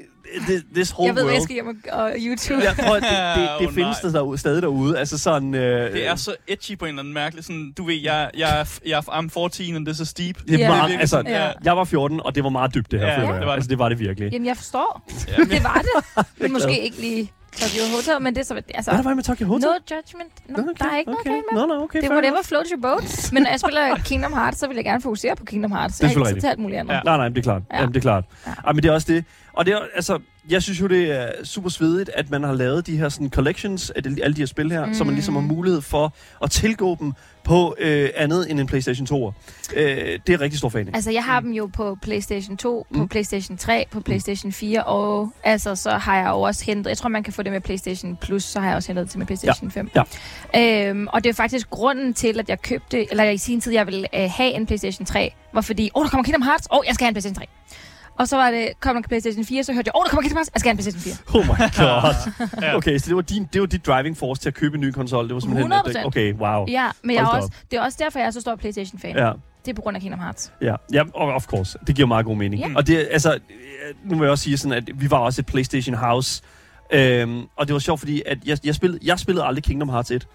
[0.47, 1.43] det, this whole Jeg ved, hvad jeg world.
[1.43, 2.63] skal hjem og, og YouTube.
[2.63, 3.11] Jeg tror, at det,
[3.43, 4.11] det, det Åh, findes nej.
[4.11, 4.99] der derude, stadig derude.
[4.99, 5.53] Altså sådan...
[5.55, 8.59] Øh, Det er så edgy på en eller anden mærkelig sådan, du ved, jeg, jeg,
[8.59, 10.37] er- jeg er I'm 14, and this is deep.
[10.47, 10.67] det er Ja.
[10.67, 11.51] meget, virkelig altså, ja.
[11.63, 13.39] jeg var 14, og det var meget dybt, det her, Ja, føler ja, jeg.
[13.41, 13.57] det var det.
[13.57, 14.31] Altså, det var det virkelig.
[14.33, 15.09] Jamen, jeg forstår.
[15.37, 15.43] Ja.
[15.43, 15.83] Det var
[16.17, 16.25] det.
[16.41, 18.53] Men måske ikke lige Tokyo Hotel, men det er så...
[18.55, 19.67] Altså, Hvad er der med Tokyo Hotel?
[19.67, 20.31] no judgment.
[20.49, 21.29] No, Nå, Der er ikke okay.
[21.29, 21.61] noget galt med.
[21.61, 23.29] Nå, nå, okay, Det er whatever floats your boat.
[23.33, 25.95] Men når jeg spiller Kingdom Hearts, så vil jeg gerne fokusere på Kingdom Hearts.
[25.97, 26.93] Det er Jeg har ikke selvfølgelig tid til alt muligt andet.
[26.93, 27.01] Ja.
[27.05, 27.61] Nej, nej, det er klart.
[27.71, 27.75] Ja.
[27.75, 27.81] Ja.
[27.81, 28.23] Jamen, det er klart.
[28.47, 28.51] Ja.
[28.67, 28.71] Ja.
[28.73, 29.25] men det er også det.
[29.53, 30.19] Og det er, altså,
[30.49, 33.89] jeg synes jo, det er super svedigt, at man har lavet de her sådan, collections
[33.89, 34.93] af de, alle de her spil her, mm.
[34.93, 36.13] så man ligesom har mulighed for
[36.43, 37.13] at tilgå dem
[37.43, 39.33] på øh, andet end en PlayStation 2.
[39.75, 40.91] Øh, det er rigtig stor fan af.
[40.93, 43.07] Altså, jeg har dem jo på PlayStation 2, på Mm.
[43.07, 46.89] PlayStation 3, på PlayStation 4, og altså, så har jeg jo også hentet...
[46.89, 49.11] Jeg tror, man kan få det med PlayStation Plus, så har jeg også hentet det
[49.11, 49.89] til med PlayStation 5.
[50.53, 50.89] Ja.
[50.89, 53.11] Øhm, og det er faktisk grunden til, at jeg købte...
[53.11, 56.05] Eller i sin tid, jeg ville øh, have en PlayStation 3, var fordi, åh, oh,
[56.05, 57.47] der kommer Kingdom Hearts, åh, oh, jeg skal have en PlayStation 3.
[58.17, 60.21] Og så var det, kom der PlayStation 4, så hørte jeg, åh, oh, der kommer
[60.21, 61.39] Kingdom Hearts, jeg skal have en PlayStation 4.
[61.39, 62.61] Oh my god.
[62.61, 62.75] Ja.
[62.75, 64.91] Okay, så det var, din, det var dit driving force til at købe en ny
[64.91, 65.27] konsol.
[65.27, 65.73] Det var simpelthen...
[65.73, 66.05] 100%.
[66.05, 66.65] Okay, wow.
[66.67, 69.15] Ja, men jeg også, det er også derfor, jeg er så stor PlayStation-fan.
[69.17, 69.31] Ja.
[69.65, 70.51] Det er på grund af Kingdom Hearts.
[70.61, 71.77] Ja, ja og of course.
[71.87, 72.61] Det giver meget god mening.
[72.61, 72.75] Ja.
[72.75, 73.39] Og det, altså,
[74.05, 76.41] nu vil jeg også sige sådan, at vi var også et PlayStation House.
[76.91, 80.11] Øhm, og det var sjovt, fordi at jeg, jeg, spillede, jeg spillede aldrig Kingdom Hearts
[80.11, 80.27] 1.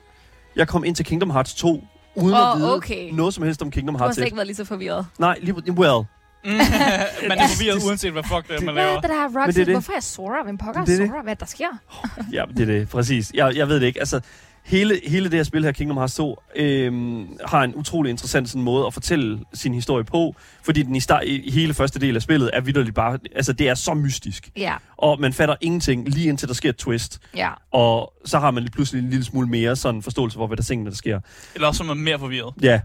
[0.56, 1.84] Jeg kom ind til Kingdom Hearts 2,
[2.14, 3.10] uden Åh, at vide okay.
[3.12, 4.26] noget som helst om Kingdom Du har Hearts slet 1.
[4.26, 5.06] ikke været lige så forvirret.
[5.18, 6.04] Nej, lige, well.
[7.28, 8.96] man er forvirret uanset hvad fuck det er, man Hvad laver.
[8.96, 9.54] er det der Men Roxy?
[9.54, 9.75] det er det.
[9.75, 10.42] Hvorfor er jeg Sora?
[10.44, 11.06] Hvem pokker er Det er.
[11.06, 11.22] Sora?
[11.22, 11.66] Hvad er der sker?
[12.37, 13.30] ja, det er det, præcis.
[13.34, 13.99] Jeg, jeg ved det ikke.
[13.99, 14.20] Altså,
[14.64, 18.62] hele, hele det her spil her, Kingdom Hearts 2, øhm, har en utrolig interessant sådan,
[18.62, 22.22] måde at fortælle sin historie på, fordi den i, start, i hele første del af
[22.22, 26.28] spillet er vidderligt bare, altså det er så mystisk, Ja, og man fatter ingenting lige
[26.28, 27.18] indtil der sker et twist.
[27.37, 27.50] ja.
[27.72, 30.62] Og så har man lige pludselig en lille smule mere sådan forståelse for, hvad der
[30.62, 31.20] tingene, der sker.
[31.54, 32.54] Eller også så er man mere forvirret.
[32.62, 32.80] Ja,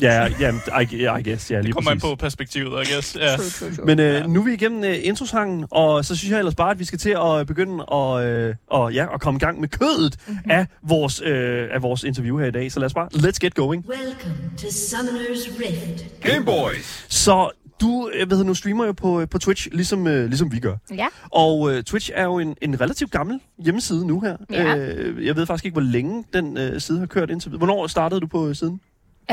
[0.00, 2.10] ja, ja, I, I guess, ja, lige Det kommer an præcis.
[2.10, 3.16] på perspektivet, I guess.
[3.16, 3.36] Ja.
[3.36, 3.86] True, true, true.
[3.86, 4.26] Men øh, Ja.
[4.26, 6.98] nu er vi igennem øh, introsangen, og så synes jeg ellers bare, at vi skal
[6.98, 10.50] til at begynde at, øh, og, ja, at komme i gang med kødet mm-hmm.
[10.50, 12.72] af, vores, øh, af vores interview her i dag.
[12.72, 13.84] Så lad os bare, let's get going.
[13.88, 16.20] Welcome to Summoner's Rift.
[16.20, 17.04] Game Boys.
[17.08, 20.76] Så du øh, ved, nu streamer jo på, på Twitch, ligesom, øh, ligesom vi gør.
[20.94, 24.36] Ja, Og øh, Twitch er jo en, en relativt gammel hjemmeside nu her.
[24.50, 24.76] Ja.
[24.76, 27.58] Øh, jeg ved faktisk ikke, hvor længe den øh, side har kørt indtil videre.
[27.58, 28.80] Hvornår startede du på øh, siden?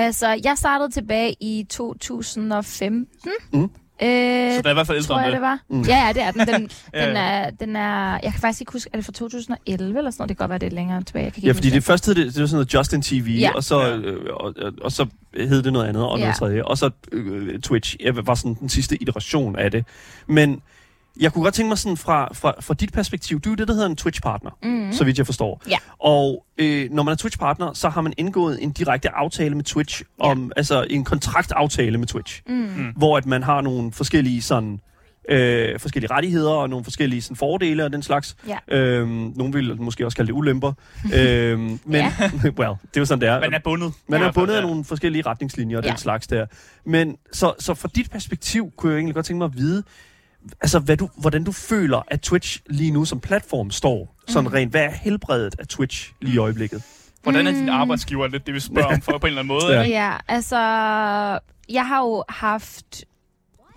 [0.05, 3.07] Altså, jeg startede tilbage i 2015.
[3.53, 3.61] Mm.
[3.63, 3.69] Øh,
[4.53, 5.33] Så der er i hvert fald ældre tror jeg, det.
[5.33, 5.59] det var.
[5.69, 5.81] Mm.
[5.81, 6.47] Ja, ja, det er den.
[6.47, 8.11] Den, Ja, den, er, den er...
[8.23, 10.29] Jeg kan faktisk ikke huske, er det fra 2011 eller sådan noget?
[10.29, 11.23] Det kan godt være, det er længere tilbage.
[11.25, 13.51] Jeg kan ikke Ja, fordi det første det, det var sådan noget Justin TV, Ja.
[13.55, 13.95] og, så, Ja.
[13.97, 15.05] øh, og, og, og så
[15.37, 16.35] hed det noget andet, og noget Ja.
[16.37, 16.63] tredje.
[16.63, 19.85] Og så øh, Twitch øh, var sådan den sidste iteration af det.
[20.27, 20.61] Men
[21.19, 23.67] jeg kunne godt tænke mig sådan fra, fra, fra dit perspektiv, du er jo det,
[23.67, 24.93] der hedder en Twitch-partner, Mhm.
[24.93, 25.61] så vidt jeg forstår.
[25.69, 25.77] Ja.
[25.99, 30.03] Og øh, når man er Twitch-partner, så har man indgået en direkte aftale med Twitch,
[30.23, 30.29] Ja.
[30.29, 32.93] om, altså en kontraktaftale med Twitch, Mm.
[32.95, 34.79] hvor at man har nogle forskellige sådan
[35.29, 38.35] øh, forskellige rettigheder og nogle forskellige sådan, fordele og den slags.
[38.47, 38.77] Ja.
[38.77, 40.73] Øhm, nogle vil måske også kalde det ulemper.
[41.17, 42.13] øhm, men, Ja.
[42.59, 43.39] well, det er jo sådan, det er.
[43.39, 43.93] Man er bundet.
[44.09, 44.65] Man er bundet af ja.
[44.65, 45.89] nogle forskellige retningslinjer og Ja.
[45.89, 46.45] den slags der.
[46.85, 49.83] Men så, så fra dit perspektiv kunne jeg egentlig godt tænke mig at vide,
[50.61, 54.15] altså hvad du, hvordan du føler, at Twitch lige nu som platform står.
[54.27, 54.53] Sådan Mm.
[54.53, 56.83] rent, hvad er helbredet af Twitch lige i øjeblikket?
[57.23, 57.69] Hvordan er din Mm.
[57.69, 59.73] arbejdsgiver lidt det, vi spørger om for på en eller anden måde?
[59.79, 59.81] Ja.
[59.83, 60.57] Ja, altså,
[61.69, 63.03] jeg har jo haft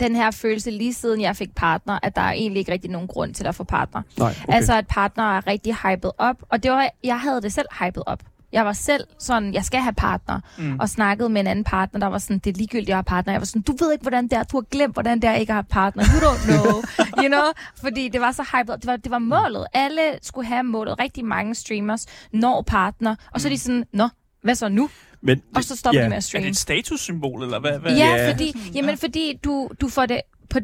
[0.00, 3.08] den her følelse lige siden jeg fik partner, at der er egentlig ikke rigtig nogen
[3.08, 4.02] grund til at få partner.
[4.18, 4.54] Nej, Okay.
[4.54, 8.02] Altså, at partner er rigtig hyped op, og det var, jeg havde det selv hyped
[8.06, 8.22] op.
[8.52, 10.78] Jeg var selv sådan, jeg skal have partner, mm.
[10.80, 13.32] og snakkede med en anden partner, der var sådan, det er ligegyldigt, jeg har partner.
[13.32, 15.34] Jeg var sådan, du ved ikke, hvordan det er, du har glemt, hvordan det er,
[15.34, 16.04] ikke have partner.
[16.04, 16.82] You don't know,
[17.22, 17.46] you know?
[17.80, 18.74] Fordi det var så hyped.
[18.74, 19.66] Det var, det var målet.
[19.74, 21.00] Alle skulle have målet.
[21.00, 24.08] Rigtig mange streamers når partner, og så er de sådan, nå,
[24.42, 24.90] hvad så nu?
[25.22, 26.04] Men, Og så stopper ja.
[26.04, 26.44] de med at Er streame.
[26.44, 27.78] det et statussymbol, eller hvad?
[27.78, 27.96] hvad?
[27.96, 28.32] Ja, Ja.
[28.32, 30.58] fordi, jamen, fordi du, du får det på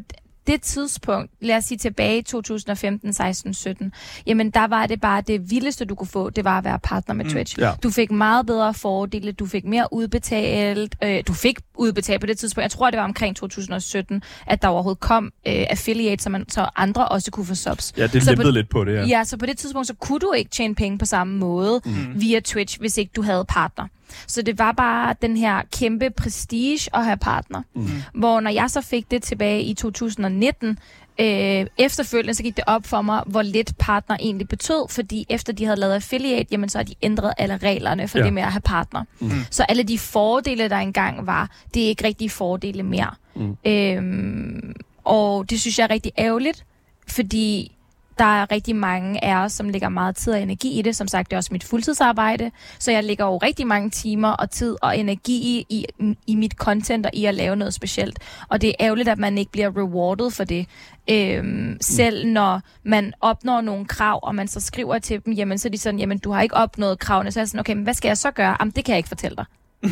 [0.47, 3.91] det tidspunkt, lad os sige tilbage i 2015, 16, 17,
[4.25, 7.15] jamen der var det bare det vildeste, du kunne få, det var at være partner
[7.15, 7.59] med Twitch.
[7.59, 7.71] ja.
[7.83, 12.37] Du fik meget bedre fordele, du fik mere udbetalt, øh, du fik udbetalt på det
[12.37, 15.31] tidspunkt, jeg tror det var omkring 2017, at der overhovedet kom øh,
[15.69, 17.93] affiliate, så, man, så andre også kunne få subs.
[17.97, 18.99] Ja, det Så lempede på- lidt på det, ja.
[18.99, 19.05] Ja.
[19.07, 22.21] ja, så på det tidspunkt, så kunne du ikke tjene penge på samme måde mm.
[22.21, 23.87] via Twitch, hvis ikke du havde partner.
[24.27, 27.61] Så det var bare den her kæmpe prestige at have partner.
[27.75, 27.87] Mm.
[28.13, 30.79] Hvor når jeg så fik det tilbage i 2019,
[31.19, 35.53] øh, efterfølgende så gik det op for mig, hvor lidt partner egentlig betød, fordi efter
[35.53, 38.23] de havde lavet affiliate, jamen så har de ændret alle reglerne for Ja.
[38.25, 39.03] det med at have partner.
[39.19, 39.31] Mm.
[39.51, 43.11] Så alle de fordele, der engang var, det er ikke rigtig fordele mere.
[43.35, 43.57] Mm.
[43.65, 46.65] Øhm, og det synes jeg er rigtig ærgerligt,
[47.07, 47.71] fordi
[48.19, 50.95] der er rigtig mange af os, som lægger meget tid og energi i det.
[50.95, 54.49] Som sagt, det er også mit fuldtidsarbejde, så jeg lægger jo rigtig mange timer og
[54.49, 55.85] tid og energi i, i,
[56.27, 58.19] i mit content og i at lave noget specielt.
[58.49, 60.65] Og det er ærgerligt, at man ikke bliver rewarded for det.
[61.09, 65.67] Øhm, selv når man opnår nogle krav, og man så skriver til dem, jamen så
[65.67, 67.83] er de sådan, jamen du har ikke opnået kravene, så er jeg sådan, okay, men
[67.83, 68.55] hvad skal jeg så gøre?
[68.59, 69.45] Jamen det kan jeg ikke fortælle dig.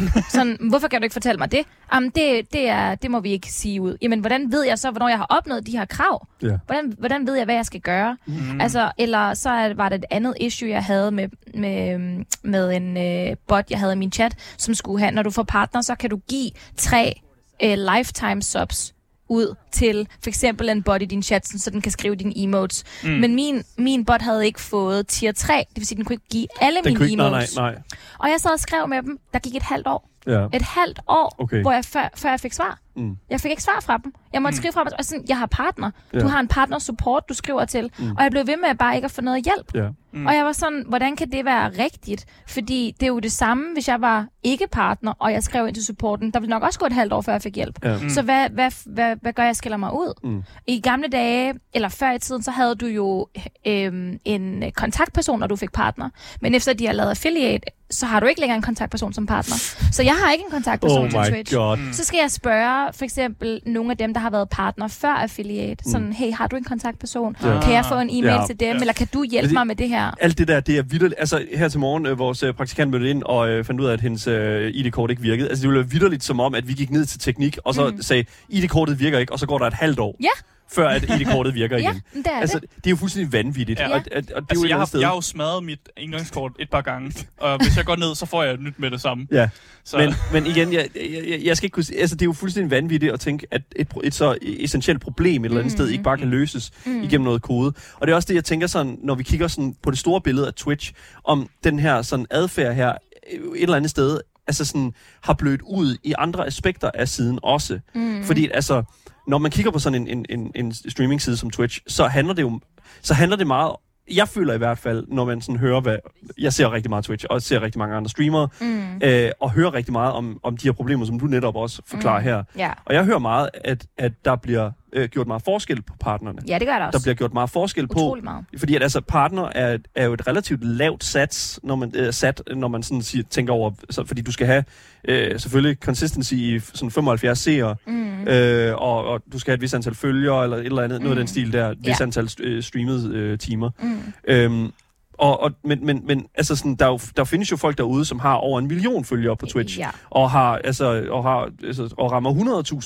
[0.36, 1.62] sådan, hvorfor kan du ikke fortælle mig det?
[1.94, 3.98] Jamen, det, det, er, det må vi ikke sige ud.
[4.02, 6.28] Jamen, hvordan ved jeg så, hvornår jeg har opnået de her krav?
[6.42, 6.58] Ja.
[6.66, 8.18] Hvordan, hvordan ved jeg, hvad jeg skal gøre?
[8.26, 8.62] Mm.
[8.62, 12.00] Altså, eller så var det et andet issue, jeg havde med, med,
[12.44, 15.44] med en øh, bot, jeg havde i min chat, som skulle have, når du får
[15.44, 17.22] partner, så kan du give tre
[17.64, 18.95] øh, lifetime subs
[19.30, 22.84] ud til for eksempel en bot i din chat, så den kan skrive dine emotes.
[23.04, 23.10] Mm.
[23.10, 26.28] Men min, min bot havde ikke fået tier 3, det vil sige, den kunne ikke
[26.32, 27.56] give alle Den mine kunne ikke, nej, emotes.
[27.56, 27.82] nej, nej.
[28.20, 30.10] Og jeg sad og skrev med dem, der gik et halvt år.
[30.28, 30.46] Ja.
[30.54, 31.62] Et halvt år, Okay.
[31.62, 32.80] hvor jeg, før, før jeg fik svar.
[32.96, 33.18] Mm.
[33.30, 34.14] Jeg fik ikke svar fra dem.
[34.34, 34.58] Jeg måtte mm.
[34.58, 35.92] skrive fra dem, og sådan, jeg har partner.
[36.14, 36.20] Ja.
[36.20, 37.92] Du har en partner support, du skriver til.
[38.00, 38.12] Mm.
[38.18, 39.76] Og jeg blev ved med bare ikke at få noget hjælp.
[39.76, 39.88] Ja.
[40.16, 40.26] Mm.
[40.26, 42.26] Og jeg var sådan, hvordan kan det være rigtigt?
[42.48, 45.76] Fordi det er jo det samme, hvis jeg var ikke partner, og jeg skrev ind
[45.76, 46.32] til supporten.
[46.32, 47.80] Der ville nok også gå et halvt år, før jeg fik hjælp.
[47.86, 47.98] Ja.
[48.02, 48.10] Mm.
[48.10, 49.56] Så hvad, hvad, hvad, hvad gør jeg?
[49.56, 50.14] Skiller mig ud?
[50.24, 50.44] Mm.
[50.68, 53.28] I gamle dage, eller før i tiden, så havde du jo
[53.68, 56.10] øhm, en kontaktperson, når du fik partner.
[56.42, 59.56] Men efter de har lavet affiliate, så har du ikke længere en kontaktperson som partner.
[59.92, 61.56] Så jeg har ikke en kontaktperson Oh til Twitch.
[61.56, 61.78] god.
[61.94, 65.84] Så skal jeg spørge for eksempel nogle af dem, der har været partner før affiliate.
[65.92, 67.36] Sådan, hey, har du en kontaktperson?
[67.44, 67.60] Ja.
[67.62, 68.46] Kan jeg få en e-mail Ja.
[68.48, 68.76] til dem?
[68.76, 68.80] Ja.
[68.82, 70.05] Eller kan du hjælpe det- mig med det her?
[70.22, 71.20] Alt det der, det er vidderligt.
[71.20, 73.94] Altså, her til morgen, øh, vores øh, praktikant mødte ind og øh, fandt ud af,
[73.94, 75.50] at hendes øh, ID-kort ikke virkede.
[75.50, 77.88] Altså, det ville være vidderligt som om, at vi gik ned til teknik, og så
[77.88, 78.02] mm.
[78.02, 80.30] sagde, ID-kortet virker ikke, og så går der et halvt år, Ja.
[80.72, 82.02] Før at ID-kortet virker Ja, igen.
[82.14, 82.70] men det er altså, det.
[82.76, 83.80] det er jo fuldstændig vanvittigt.
[83.80, 83.88] Ja.
[83.90, 85.00] Og, og, og, det er Altså, jo et jeg, har, sted.
[85.00, 88.26] jeg har jo smadret mit indgangskort et par gange, og hvis jeg går ned, så
[88.26, 89.28] får jeg et nyt med det samme.
[89.32, 89.50] Ja,
[89.84, 92.72] Så, men, men igen, jeg, jeg, jeg skal ikke kunne altså det er jo fuldstændig
[92.72, 95.78] vanvittigt at tænke, at et, et så essentielt problem et eller andet Mm.
[95.78, 97.04] sted ikke bare kan løses mm.
[97.04, 97.74] igennem noget kode.
[97.96, 100.22] Og det er også det, jeg tænker sådan, når vi kigger sådan på det store
[100.22, 102.94] billede af Twitch, om den her sådan adfærd her
[103.34, 107.40] øh, et eller andet sted, altså sådan har blødt ud i andre aspekter af siden
[107.44, 107.80] også.
[107.96, 108.24] Mm.
[108.24, 108.84] Fordi altså,
[109.28, 112.34] når man kigger på sådan en, en, en, en streaming side som Twitch, så handler
[112.34, 112.60] det jo
[113.02, 113.72] så handler det meget
[114.14, 115.98] jeg føler i hvert fald, når man sådan hører, hvad...
[116.38, 119.02] Jeg ser rigtig meget Twitch, og ser rigtig mange andre streamere, Mm.
[119.04, 122.20] øh, og hører rigtig meget om, om de her problemer, som du netop også forklarer
[122.20, 122.24] mm.
[122.24, 122.44] her.
[122.58, 122.72] Ja.
[122.86, 126.40] Og jeg hører meget, at, at der bliver øh, gjort meget forskel på partnerne.
[126.48, 126.98] ja, det gør der også.
[127.00, 128.46] Der bliver gjort meget forskel på, Utrolig meget.
[128.58, 132.42] fordi at altså partner er, er jo et relativt lavt sats, når man øh, sat,
[132.56, 134.64] når man sådan siger, tænker over, så, fordi du skal have
[135.08, 138.28] øh, selvfølgelig consistency i sådan 75 seere, Mm.
[138.28, 141.04] øh, og, og du skal have et vis antal følgere eller et eller andet, mm.
[141.04, 141.28] noget af den Mm.
[141.28, 142.04] stil der, et vis Ja.
[142.04, 143.70] antal øh, streamede øh, timer.
[143.82, 143.98] Mm.
[144.28, 144.72] Øhm,
[145.18, 148.06] og, og, men, men, men altså sådan, der, er jo, der findes jo folk derude,
[148.06, 149.90] som har over en million følgere på Twitch, Ja.
[150.10, 152.34] og har altså og har altså, og rammer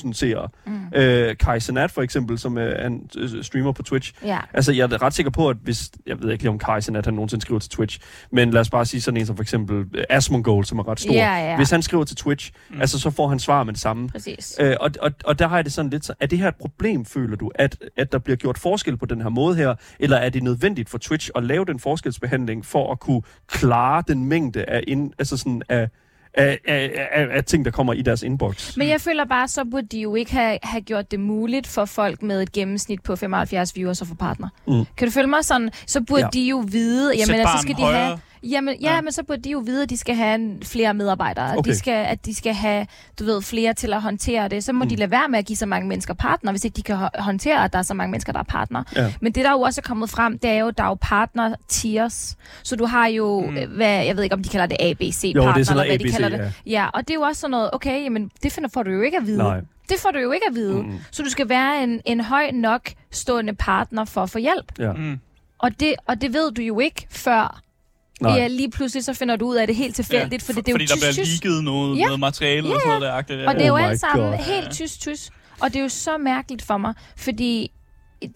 [0.06, 0.48] 100.000 seere.
[0.66, 0.80] Mm.
[0.94, 4.12] Øh, Kai Sanat for eksempel, som er en øh, streamer på Twitch.
[4.24, 4.38] Ja.
[4.54, 5.90] Altså, jeg er ret sikker på, at hvis...
[6.06, 7.98] Jeg ved ikke lige, om Kai Sanat han nogensinde skriver til Twitch,
[8.32, 11.00] men lad os bare sige sådan en som for eksempel øh, Asmongold, som er ret
[11.00, 11.12] stor.
[11.14, 11.56] Ja, ja.
[11.56, 12.80] Hvis han skriver til Twitch, Mm.
[12.80, 14.08] altså, så får han svar med det samme.
[14.08, 14.56] Præcis.
[14.60, 16.54] Øh, og, og, og der har jeg det sådan lidt så, er det her et
[16.60, 20.16] problem, føler du, at, at der bliver gjort forskel på den her måde her, eller
[20.16, 21.80] er det nødvendigt for Twitch at lave den
[22.20, 25.88] forskelsbehandling for at kunne klare den mængde af, ind, altså sådan af,
[26.34, 28.76] af, af, af, af ting, der kommer i deres inbox?
[28.76, 31.84] Men jeg føler bare, så burde de jo ikke have, have gjort det muligt for
[31.84, 34.48] folk med et gennemsnit på 75 viewers at få partner.
[34.66, 34.84] Mm.
[34.96, 35.70] Kan du følge mig sådan?
[35.86, 36.28] Så burde Ja.
[36.32, 38.04] de jo vide, jamen, altså, barren skal de højere.
[38.06, 38.18] have...
[38.42, 38.94] Jamen, ja, Ja.
[38.94, 41.56] ja, men så burde de jo vide, at de skal have en, flere medarbejdere.
[41.58, 41.70] Okay.
[41.70, 42.86] De skal, at de skal have,
[43.18, 44.64] du ved, flere til at håndtere det.
[44.64, 44.88] Så må Mm.
[44.88, 47.22] de lade være med at give så mange mennesker partner, hvis ikke de kan hå-
[47.22, 48.82] håndtere, at der er så mange mennesker, der er partner.
[48.96, 49.12] Ja.
[49.20, 51.54] Men det, der jo også er kommet frem, det er jo, der er jo partner
[51.68, 52.36] tiers.
[52.62, 53.52] Så du har jo, Mm.
[53.54, 53.70] mm.
[53.76, 55.90] hvad, jeg ved ikke, om de kalder det ABC Jo, partner, det er sådan eller
[55.90, 56.70] hvad noget de kalder ABC, det.
[56.72, 59.00] Ja, og det er jo også sådan noget, okay, jamen, det finder, får du jo
[59.02, 59.38] ikke at vide.
[59.38, 59.60] Nej.
[59.88, 60.82] Det får du jo ikke at vide.
[60.82, 60.98] Mm.
[61.10, 64.72] Så du skal være en, en høj nok stående partner for at få hjælp.
[64.78, 64.92] Ja.
[64.92, 65.20] Mm.
[65.58, 67.60] Og det, og det ved du jo ikke, før
[68.20, 68.32] Nej.
[68.38, 70.72] ja, lige pludselig så finder du ud af det helt tilfældigt, ja, for det er
[70.72, 72.04] jo fordi der bliver leaget noget, Ja.
[72.04, 73.48] noget materiale Ja, og sådan noget der.
[73.48, 74.38] Og det er jo Oh alt sammen God.
[74.38, 75.32] helt tysk.
[75.60, 77.70] Og det er jo så mærkeligt for mig, fordi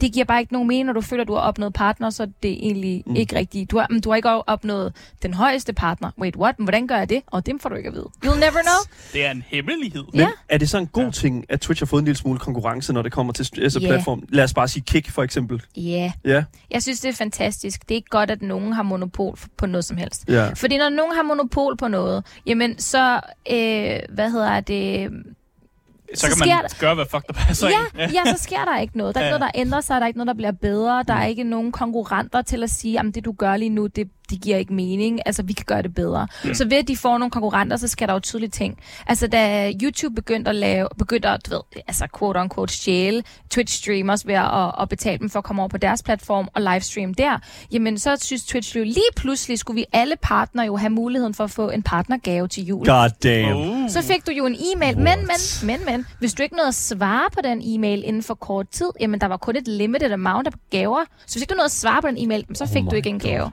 [0.00, 2.26] det giver bare ikke nogen mening, når du føler, at du har opnået partner, så
[2.42, 3.16] det er egentlig Mm.
[3.16, 3.70] ikke rigtigt.
[3.70, 4.92] Du har, men du har ikke opnået
[5.22, 6.10] den højeste partner.
[6.18, 6.58] Wait, what?
[6.58, 7.22] Men hvordan gør jeg det?
[7.26, 8.06] Og dem får du ikke at vide.
[8.26, 8.92] You'll never know.
[9.12, 10.04] Det er en hemmelighed.
[10.12, 10.28] Men Ja.
[10.48, 11.10] er det så en god Ja.
[11.10, 13.86] ting, at Twitch har fået en lille smule konkurrence, når det kommer til altså Ja.
[13.86, 14.24] platform?
[14.28, 15.62] Lad os bare sige Kick, for eksempel.
[15.76, 16.10] Ja, yeah.
[16.24, 17.82] Ja, jeg synes, det er fantastisk.
[17.82, 20.24] Det er ikke godt, at nogen har monopol på noget som helst.
[20.28, 20.50] ja.
[20.52, 23.20] Fordi når nogen har monopol på noget, jamen så,
[23.50, 25.10] øh, hvad hedder det,
[26.14, 28.78] Så Så kan sker man gøre, hvad fuck der passer ja, ja, så sker der
[28.78, 29.14] ikke noget.
[29.14, 29.38] Der er ikke Ja.
[29.38, 31.72] noget, der ændrer sig, der er ikke noget, der bliver bedre, der er ikke nogen
[31.72, 35.20] konkurrenter til at sige, at det du gør lige nu, det, det giver ikke mening.
[35.26, 36.28] Altså, vi kan gøre det bedre.
[36.44, 36.54] Mm.
[36.54, 38.78] Så ved at de får nogle konkurrenter, så skal der jo tydeligt ting.
[39.06, 43.22] Altså, da YouTube begyndte at lave, begyndte at, du ved, altså quote unquote stjæle
[43.54, 47.14] Twitch-streamers ved at, at betale dem for at komme over på deres platform og livestream
[47.14, 47.38] der,
[47.72, 51.44] jamen så synes Twitch jo lige pludselig, skulle vi alle partnere jo have muligheden for
[51.44, 52.86] at få en partnergave til jul.
[52.86, 53.56] God damn.
[53.56, 53.90] Uh.
[53.90, 55.28] Så fik du jo en e-mail, men, men,
[55.62, 58.90] men, men, hvis du ikke nåede at svare på den e-mail inden for kort tid,
[59.00, 61.70] jamen der var kun et limited amount af gaver, så hvis ikke du nåede at
[61.70, 63.50] svare på den e-mail, så fik Oh oh du ikke en gave.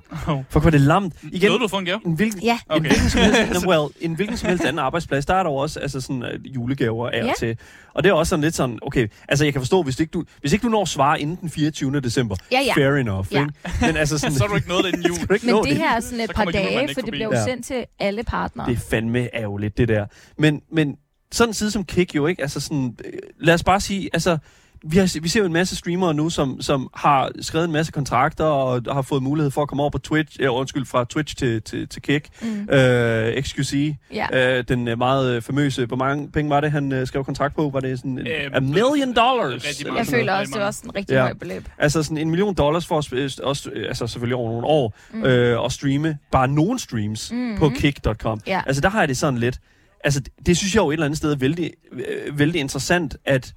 [0.53, 1.13] Var det lamt.
[1.31, 1.99] Igen, Nåede du få en gave?
[2.05, 2.53] en hvilken, Ja.
[2.53, 2.79] En Okay.
[2.89, 5.79] hvilken som helst, well, en hvilken som helst anden arbejdsplads, der er der jo også
[5.79, 7.33] altså sådan, uh, julegaver af Ja.
[7.39, 7.57] til.
[7.93, 10.23] Og det er også sådan lidt sådan, okay, altså jeg kan forstå, hvis ikke du,
[10.39, 11.99] hvis ikke du når at svare inden den 24.
[11.99, 12.73] december, Ja, ja.
[12.81, 13.39] fair enough, Ja.
[13.41, 13.53] ikke?
[13.81, 15.17] Men altså sådan, Så er du ikke noget inden jul.
[15.29, 17.33] Men nå det her er sådan et Så par dage, ikke for det bliver jo
[17.33, 17.43] Ja.
[17.43, 18.67] sendt til alle partnere.
[18.69, 20.05] Det er fandme ærgerligt, det der.
[20.37, 20.95] Men, men
[21.31, 22.41] sådan en side som Kick jo, ikke?
[22.41, 24.37] Altså sådan, øh, lad os bare sige, altså,
[24.83, 27.91] vi, har, vi ser jo en masse streamere nu, som, som har skrevet en masse
[27.91, 31.35] kontrakter og har fået mulighed for at komme over på Twitch, øh, undskyld, fra Twitch
[31.35, 32.27] til, til, til Kick.
[32.41, 32.69] Mm.
[32.73, 34.57] Øh, XQC, Ja.
[34.57, 37.55] øh, den øh, meget øh, famøse, hvor mange penge var det, han øh, skrev kontrakt
[37.55, 37.69] på?
[37.69, 39.65] Var det sådan en, Øh, a million dollars?
[39.65, 41.21] Jeg sådan føler også, det var også en rigtig Ja.
[41.21, 41.69] høj beløb.
[41.77, 44.97] Altså sådan en million dollars for at sp- også, øh, altså selvfølgelig over nogle år,
[45.13, 45.23] Mm.
[45.23, 47.57] øh, og streame bare nogle streams Mhm.
[47.57, 48.41] på kick.com.
[48.47, 48.61] Ja.
[48.67, 49.59] Altså der har jeg det sådan lidt,
[50.03, 53.15] altså det, det synes jeg jo et eller andet sted er vældig, øh, vældig interessant,
[53.25, 53.53] at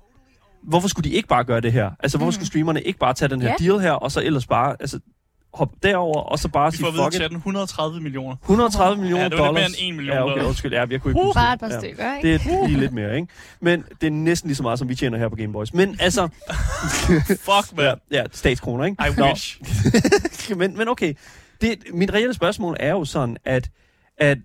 [0.69, 1.91] hvorfor skulle de ikke bare gøre det her?
[2.03, 2.33] Altså hvorfor Mm.
[2.33, 3.65] skulle streamerne ikke bare tage den her Ja.
[3.67, 4.99] deal her, og så ellers bare, altså
[5.55, 7.31] hoppe derover og så bare Vi sige får at vide fuck til it.
[7.31, 8.37] den 130 millioner.
[8.43, 9.71] 130 millioner Ja, det var lidt dollars.
[9.79, 10.47] mere end 1 million Ja, okay, dollars.
[10.49, 10.73] undskyld.
[10.73, 11.75] Ja, jeg kunne ikke huske Bare et par det.
[11.75, 11.79] Ja.
[11.81, 12.39] stykker, ikke?
[12.39, 13.29] Det er lige lidt mere, ikke?
[13.61, 15.75] Men det er næsten lige så meget, som vi tjener her på Gameboys.
[15.75, 16.29] Men altså,
[17.49, 17.95] Fuck, ja, man.
[18.11, 18.97] ja statskroner, ikke?
[19.09, 19.27] I Nå.
[19.27, 19.61] wish.
[20.61, 21.15] men, men okay,
[21.61, 23.71] det, mit reelle spørgsmål er jo sådan, at,
[24.19, 24.39] at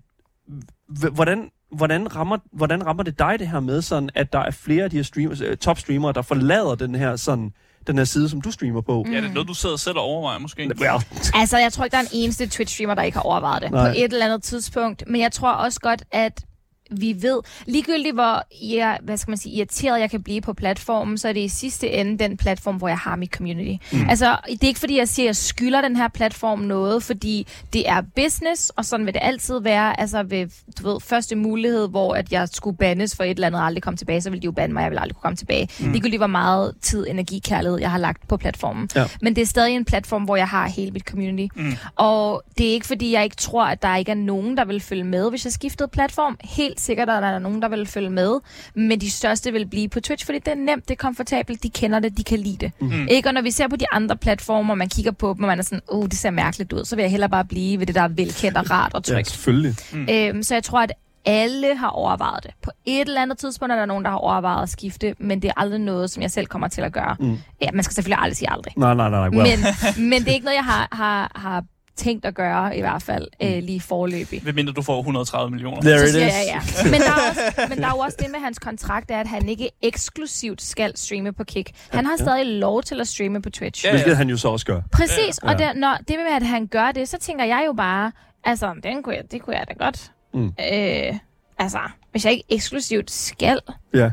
[1.12, 4.84] hvordan, hvordan, rammer, hvordan rammer det dig det her med, sådan, at der er flere
[4.84, 7.52] af de her streamers, øh, top streamere, der forlader den her, sådan,
[7.86, 9.04] den her side, som du streamer på?
[9.12, 10.70] Ja, det er noget, du sidder selv og overvejer, måske.
[10.80, 11.02] Well,
[11.34, 13.88] Altså, jeg tror ikke, der er en eneste Twitch-streamer, der ikke har overvejet det Nej.
[13.88, 15.04] på et eller andet tidspunkt.
[15.06, 16.44] Men jeg tror også godt, at
[16.90, 21.18] vi ved, ligegyldigt hvor jeg, hvad skal man sige, irriteret jeg kan blive på platformen,
[21.18, 23.84] så er det i sidste ende den platform, hvor jeg har mit community.
[23.92, 24.08] Mm.
[24.08, 27.46] Altså, det er ikke fordi, jeg siger, at jeg skylder den her platform noget, fordi
[27.72, 30.00] det er business, og sådan vil det altid være.
[30.00, 30.48] Altså ved,
[30.78, 33.82] du ved, første mulighed, hvor at jeg skulle bandes for et eller andet og aldrig
[33.82, 35.68] komme tilbage, så ville de jo bande mig, jeg ville aldrig kunne komme tilbage.
[35.80, 35.92] Mm.
[35.92, 38.88] Ligegyldigt hvor meget tid, energi, kærlighed, jeg har lagt på platformen.
[38.94, 39.04] Ja.
[39.22, 41.54] Men det er stadig en platform, hvor jeg har hele mit community.
[41.56, 41.72] Mm.
[41.96, 44.80] Og det er ikke fordi, jeg ikke tror, at der ikke er nogen, der vil
[44.80, 46.36] følge med, hvis jeg skiftede platform.
[46.40, 48.40] Helt sikkert er der nogen, der vil følge med.
[48.74, 51.70] Men de største vil blive på Twitch, fordi det er nemt, det er komfortabelt, de
[51.70, 52.72] kender det, de kan lide det.
[52.80, 53.06] Mm.
[53.10, 53.28] Ikke?
[53.28, 55.62] Og når vi ser på de andre platformer, man kigger på dem, og man er
[55.62, 58.02] sådan, oh, det ser mærkeligt ud, så vil jeg hellere bare blive ved det, der
[58.02, 59.28] er velkendt og rart og ja, trygt.
[59.30, 59.74] selvfølgelig.
[60.10, 60.92] Øhm, så jeg tror, at
[61.24, 62.50] alle har overvejet det.
[62.62, 65.48] På et eller andet tidspunkt er der nogen, der har overvejet at skifte, men det
[65.48, 67.16] er aldrig noget, som jeg selv kommer til at gøre.
[67.20, 67.38] Mm.
[67.62, 68.72] Ja, man skal selvfølgelig aldrig sige aldrig.
[68.76, 69.58] Nej, nej, nej, well.
[69.96, 71.64] Men, men det er ikke noget, jeg har, har, har
[72.00, 74.42] tænkt at gøre, i hvert fald øh, lige forløbig.
[74.42, 75.80] Hvad mindre du får 130 millioner.
[75.82, 76.14] There it is.
[76.14, 76.60] jeg ja.
[76.90, 79.26] Men der, er også, men der er jo også det med hans kontrakt, er, at
[79.26, 81.70] han ikke eksklusivt skal streame på Kick.
[81.90, 83.84] Han har stadig lov til at streame på Twitch.
[83.84, 84.80] Ja, Hvilket han jo så også gør.
[84.92, 85.48] Præcis, Ja.
[85.48, 88.12] og der, når det med, at han gør det, så tænker jeg jo bare,
[88.44, 90.12] altså, den kunne jeg, det kunne jeg da godt.
[90.34, 90.46] Mm.
[90.46, 91.14] Øh,
[91.58, 91.78] altså,
[92.10, 93.60] hvis jeg ikke eksklusivt skal.
[93.94, 94.10] Ja.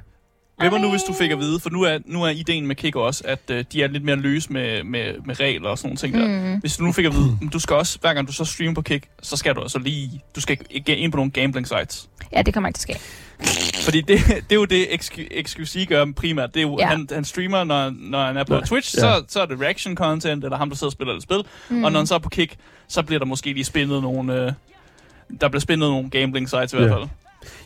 [0.58, 2.76] Hvem var nu, hvis du fik at vide, for nu er, nu er ideen med
[2.76, 5.88] Kick også, at øh, de er lidt mere løs med, med, med regler og sådan
[5.88, 6.54] nogle ting der.
[6.54, 6.60] Mm.
[6.60, 8.82] Hvis du nu fik at vide, du skal også, hver gang du så streamer på
[8.82, 12.10] Kick, så skal du altså lige, du skal ikke ind på nogle gambling sites.
[12.34, 13.84] Ja, det kommer ikke til at ske.
[13.84, 16.54] Fordi det, det er jo det, XQ- XQC gør primært.
[16.54, 16.86] Det er jo, Ja.
[16.88, 18.66] han, han streamer, når, når han er på Nå, ja.
[18.66, 19.02] Twitch, ja.
[19.02, 21.44] så, så er det reaction content, eller ham, der sidder og spiller et spil.
[21.70, 21.84] Mm.
[21.84, 22.56] Og når han så er på Kick,
[22.88, 24.34] så bliver der måske lige spændet nogle...
[24.46, 24.52] Øh,
[25.42, 27.04] der bliver spændet nogle gambling sites i hvert fald.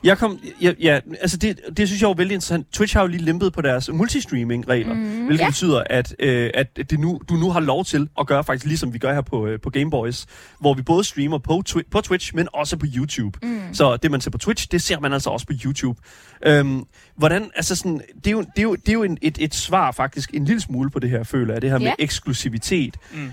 [0.04, 2.68] Jeg kom, ja, ja altså det, det synes jeg var vældig interessant.
[2.74, 5.44] Twitch har jo lige lempet på deres multistreaming-regler, mm, hvilket ja.
[5.44, 5.50] ja.
[5.50, 8.94] betyder, at, øh, at det nu, du nu har lov til at gøre faktisk ligesom
[8.94, 10.26] vi gør her på, øh, på Gameboys,
[10.60, 13.40] hvor vi både streamer på, twi- på Twitch, men også på YouTube.
[13.44, 13.62] Mm.
[13.74, 16.00] Så det, man ser på Twitch, det ser man altså også på YouTube.
[16.46, 16.84] Øhm,
[17.16, 19.56] hvordan, altså sådan, det er jo, det er jo, det er jo en, et, et
[19.56, 21.84] svar faktisk en lille smule på det her, føler jeg, det her Ja.
[21.86, 22.98] med eksklusivitet.
[23.14, 23.32] Mm.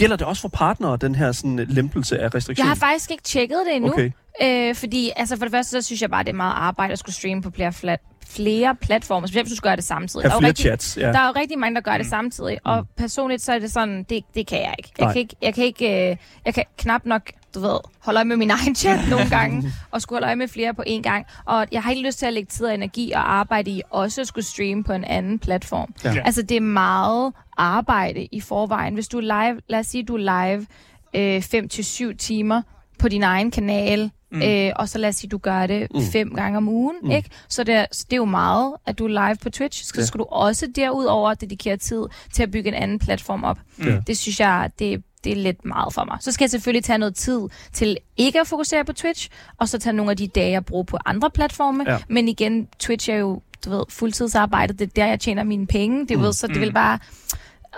[0.00, 2.68] Gælder det også for partnere, den her sådan, lempelse af Jeg restriktioner?
[2.68, 3.92] har faktisk ikke tjekket det endnu.
[3.92, 4.10] Okay.
[4.42, 6.98] Øh, fordi, altså for det første, så synes jeg bare, det er meget arbejde at
[6.98, 10.24] skulle streame på flere, flat, flere platformer, specielt hvis du skal gøre det samtidig.
[10.30, 11.06] Have Der er rigtig, chats, ja.
[11.12, 14.02] Der er jo rigtig mange, der gør det samtidig, og personligt så er det sådan,
[14.10, 14.90] det, det kan jeg ikke.
[14.98, 15.12] Jeg Nej.
[15.12, 17.22] kan ikke, jeg kan ikke, øh, jeg kan knap nok,
[17.54, 20.48] du ved, holde øje med min egen chat nogle gange, og skulle holde øje med
[20.48, 21.26] flere på én gang.
[21.44, 24.20] Og jeg har ikke lyst til at lægge tid og energi og arbejde i også
[24.20, 25.94] at skulle streame på en anden platform.
[26.04, 26.14] Ja.
[26.24, 28.94] Altså det er meget arbejde i forvejen.
[28.94, 29.20] Hvis du er
[29.50, 30.66] live, lad os sige, du er live
[31.14, 32.62] øh, 5 til syv timer
[32.98, 34.42] på din egen kanal, mm.
[34.42, 36.00] øh, og så lad os sige, du gør det mm.
[36.12, 37.10] fem gange om ugen, mm.
[37.10, 37.30] ikke?
[37.48, 39.84] Så det, er, det er jo meget, at du er live på Twitch.
[39.84, 40.04] Så Ja.
[40.04, 43.58] skal du også derudover dedikere tid til at bygge en anden platform op.
[43.84, 44.00] Ja.
[44.06, 46.16] Det synes jeg, det, det er lidt meget for mig.
[46.20, 47.40] Så skal jeg selvfølgelig tage noget tid
[47.72, 50.84] til ikke at fokusere på Twitch, og så tage nogle af de dage at bruge
[50.84, 51.84] på andre platforme.
[51.92, 51.98] Ja.
[52.08, 54.72] Men igen, Twitch er jo, du ved, fuldtidsarbejde.
[54.72, 56.06] Det er der, jeg tjener mine penge.
[56.06, 56.22] Det, mm.
[56.24, 56.98] ved, så det vil bare...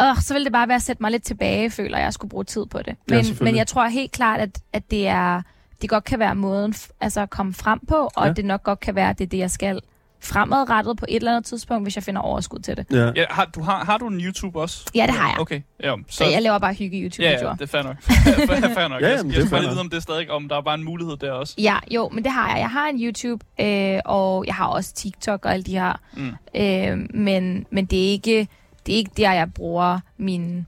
[0.00, 2.12] Øh, så vil det bare være at sætte mig lidt tilbage, føler jeg, at jeg
[2.12, 2.86] skulle bruge tid på det.
[2.88, 3.52] Ja, Men, selvfølgelig.
[3.52, 5.42] men jeg tror helt klart, at, at det er
[5.82, 8.26] det godt kan være måden altså at komme frem på, og Ja.
[8.26, 8.32] ja.
[8.32, 9.80] det nok godt kan være, at det er det, jeg skal
[10.24, 12.86] fremadrettet på et eller andet tidspunkt, hvis jeg finder overskud til det.
[12.92, 13.10] Ja.
[13.16, 14.84] Ja, har, du har, har du en YouTube også?
[14.94, 15.40] Ja, det har jeg.
[15.40, 15.94] Okay, ja.
[16.08, 17.48] Så, Så jeg laver bare hygge ja, YouTube-videoer.
[17.48, 18.02] ja, det er fair nok.
[18.02, 19.00] fair, fair nok.
[19.02, 20.30] Ja, jeg, jamen, jeg, det jeg fair skal bare lige vide, om det er stadig,
[20.30, 21.54] om der er bare en mulighed der også.
[21.58, 22.58] Ja, jo, men det har jeg.
[22.58, 25.92] Jeg har en YouTube, øh, og jeg har også TikTok og alle de her.
[26.16, 26.32] Mm.
[26.60, 28.48] Øh, men, men det er ikke
[28.86, 30.66] det er ikke der, jeg bruger min...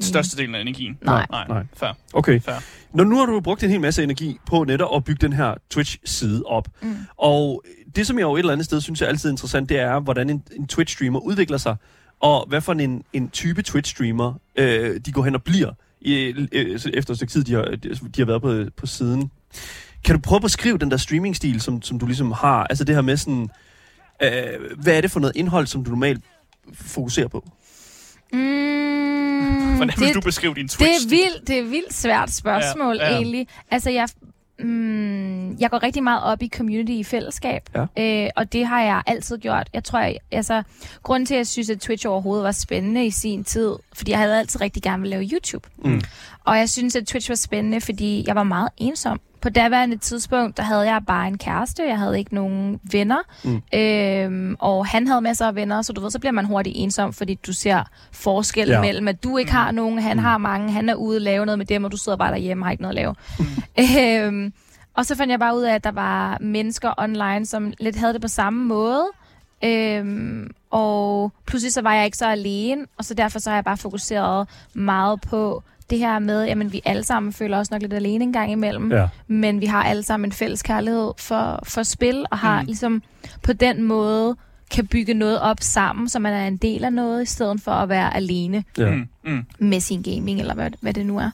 [0.00, 0.98] Størstedelen af energien.
[1.02, 1.26] Nej.
[1.30, 1.62] Nej, Nej.
[1.74, 1.92] fair.
[2.12, 2.40] Okay.
[2.40, 2.54] Fair.
[2.92, 5.54] Når nu har du brugt en hel masse energi på netop at bygge den her
[5.70, 6.68] Twitch-side op.
[6.82, 6.96] Mm.
[7.16, 7.62] Og
[7.96, 10.30] det, som jeg jo et eller andet sted synes er altid interessant, det er, hvordan
[10.30, 11.76] en, en Twitch-streamer udvikler sig,
[12.20, 16.14] og hvad for en, en type Twitch-streamer øh, de går hen og bliver, i,
[16.52, 17.62] øh, efter et stykke tid, de har,
[18.16, 19.30] de har været på, på siden.
[20.04, 22.64] Kan du prøve at beskrive den der streaming-stil, som, som du ligesom har?
[22.64, 23.48] Altså det her med sådan,
[24.22, 26.24] øh, hvad er det for noget indhold, som du normalt
[26.74, 27.44] fokuserer på?
[28.32, 31.06] Mm, Hvordan vil det, du beskrive din det Twitch?
[31.06, 33.12] er vildt, det er vildt svært spørgsmål Ja, ja, ja.
[33.14, 33.16] ja.
[33.20, 33.46] egentlig.
[33.70, 34.08] Altså jeg,
[34.58, 38.24] mm, jeg går rigtig meget op i community i fællesskab, Ja.
[38.24, 39.68] øh, og det har jeg altid gjort.
[39.74, 40.62] Jeg tror, jeg, altså,
[41.02, 44.18] grunden til, at jeg synes, at Twitch overhovedet var spændende i sin tid, fordi jeg
[44.18, 45.68] havde altid rigtig gerne vil lave YouTube.
[45.84, 46.00] Mm.
[46.44, 49.20] Og jeg synes, at Twitch var spændende, fordi jeg var meget ensom.
[49.40, 53.62] På daværende tidspunkt, der havde jeg bare en kæreste, jeg havde ikke nogen venner, Mm.
[53.74, 57.12] øhm, og han havde masser af venner, så du ved, så bliver man hurtigt ensom,
[57.12, 58.80] fordi du ser forskel Ja.
[58.80, 60.22] mellem, at du ikke har nogen, han mm.
[60.22, 62.62] har mange, han er ude og lave noget med dem, og du sidder bare derhjemme
[62.62, 63.14] og har ikke noget at lave.
[63.38, 64.36] Mm.
[64.38, 64.52] Øhm,
[64.94, 68.12] og så fandt jeg bare ud af, at der var mennesker online, som lidt havde
[68.12, 69.06] det på samme måde.
[69.64, 73.64] Øhm, og pludselig så var jeg ikke så alene, og så derfor så har jeg
[73.64, 77.92] bare fokuseret meget på det her med, jamen vi alle sammen føler os nok lidt
[77.92, 79.08] alene en gang imellem, Ja.
[79.26, 82.62] men vi har alle sammen en fælles kærlighed for, for spil, og har Mm.
[82.62, 82.66] mm.
[82.66, 83.02] ligesom
[83.42, 84.36] på den måde
[84.70, 87.72] kan bygge noget op sammen, så man er en del af noget, i stedet for
[87.72, 88.90] at være alene ja.
[88.90, 89.46] Mm, mm.
[89.58, 91.30] med sin gaming, eller hvad, hvad det nu er.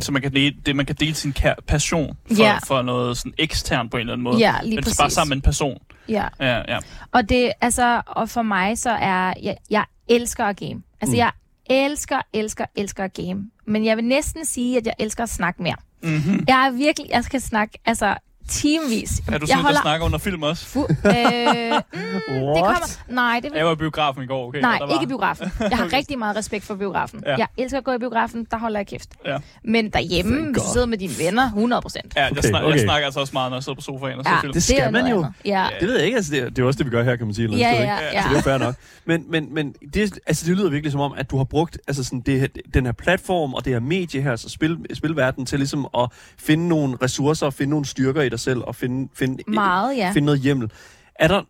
[0.00, 2.58] Så man kan, dele, det, man kan dele sin kær- passion for, Ja.
[2.66, 4.38] for noget sådan eksternt på en eller anden måde.
[4.38, 4.98] Ja, lige Men præcis.
[4.98, 5.78] bare sammen med en person.
[6.08, 6.24] Ja.
[6.40, 6.78] Ja, ja.
[7.12, 10.82] Og det, altså, og for mig så er, jeg, jeg elsker at game.
[11.00, 11.10] Altså, Mm.
[11.10, 11.16] mm.
[11.16, 11.30] jeg
[11.70, 13.50] elsker, elsker, elsker at game.
[13.64, 15.76] Men jeg vil næsten sige, at jeg elsker at snakke mere.
[16.02, 16.44] Mm-hmm.
[16.48, 18.14] Jeg er virkelig, jeg skal snakke, altså,
[18.48, 19.10] teamvis.
[19.28, 20.66] Er du jeg sådan, der snakker under film også?
[20.66, 20.78] Fu-
[21.08, 24.60] øh, mm, det kommer, nej, det vil Jeg var i biografen i går, okay?
[24.60, 24.92] Nej, og der var...
[24.92, 25.50] ikke i biografen.
[25.60, 27.22] Jeg har rigtig meget respekt for biografen.
[27.26, 27.30] Ja.
[27.30, 27.36] Ja.
[27.38, 29.08] Jeg elsker at gå i biografen, der holder jeg kæft.
[29.26, 29.36] Ja.
[29.64, 32.12] Men derhjemme, du sidder med dine venner, 100 procent.
[32.16, 32.72] Ja, jeg, Okay, snak, okay.
[32.76, 34.52] jeg snakker altså også meget, når jeg sidder på sofaen og ser Ja, film.
[34.52, 35.16] det skal er man jo.
[35.16, 35.32] andet.
[35.44, 35.66] Ja.
[35.80, 37.26] Det ved jeg ikke, altså det, er- det er også det, vi gør her, kan
[37.26, 37.44] man sige.
[37.44, 38.16] eller Ja, ja, sted, ikke?
[38.16, 38.22] ja.
[38.22, 38.74] Så det er fair nok.
[39.04, 42.04] Men, men, men det, altså, det lyder virkelig som om, at du har brugt altså
[42.04, 45.88] sådan det, den her platform og det her medie her, altså spil, spilverden, til ligesom
[45.98, 50.10] at finde nogle ressourcer, finde nogle styrker i dig selv og finde, finde, Meget, ja.
[50.14, 50.70] finde noget hjemmel.
[51.14, 51.42] Er der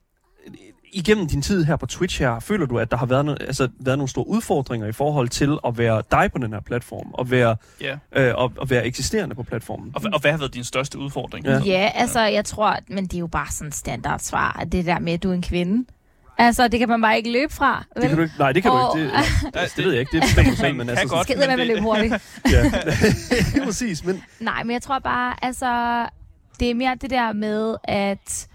[0.92, 3.68] igennem din tid her på Twitch her, føler du, at der har været, no, altså,
[3.80, 7.30] været nogle store udfordringer i forhold til at være dig på den her platform, og
[7.30, 7.96] være, Ja.
[8.16, 9.92] øh, og, og være eksisterende på platformen?
[9.94, 11.46] Og, og hvad har været din største udfordring?
[11.46, 11.58] Ja.
[11.64, 14.98] Ja, altså, jeg tror, men det er jo bare sådan et standardsvar, at det der
[14.98, 15.86] med, at du er en kvinde.
[16.38, 17.84] Altså, det kan man bare ikke løbe fra.
[17.96, 19.10] Det kan du ikke, nej, det kan Og- du ikke.
[19.44, 20.12] Det, altså, det ved jeg ikke.
[20.12, 21.14] Det bestemmer du selv, men kan altså...
[21.14, 21.26] godt.
[21.26, 22.14] Skal med men at det- løbe hurtigt.
[22.52, 22.70] Ja,
[23.64, 24.04] præcis.
[24.04, 25.66] Men Nej, men jeg tror bare, altså,
[26.60, 28.48] det er mere det der med, at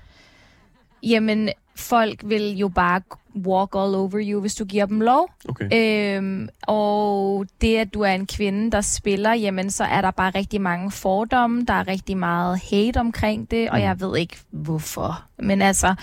[1.03, 3.01] jamen, folk vil jo bare
[3.35, 5.29] walk all over you, hvis du giver dem lov.
[5.49, 5.69] okay.
[6.17, 10.31] Øhm, og det, at du er en kvinde, der spiller, jamen, så er der bare
[10.35, 11.65] rigtig mange fordomme.
[11.67, 13.83] Der er rigtig meget hate omkring det, og Mm.
[13.83, 15.23] jeg ved ikke, hvorfor.
[15.39, 15.95] Men altså,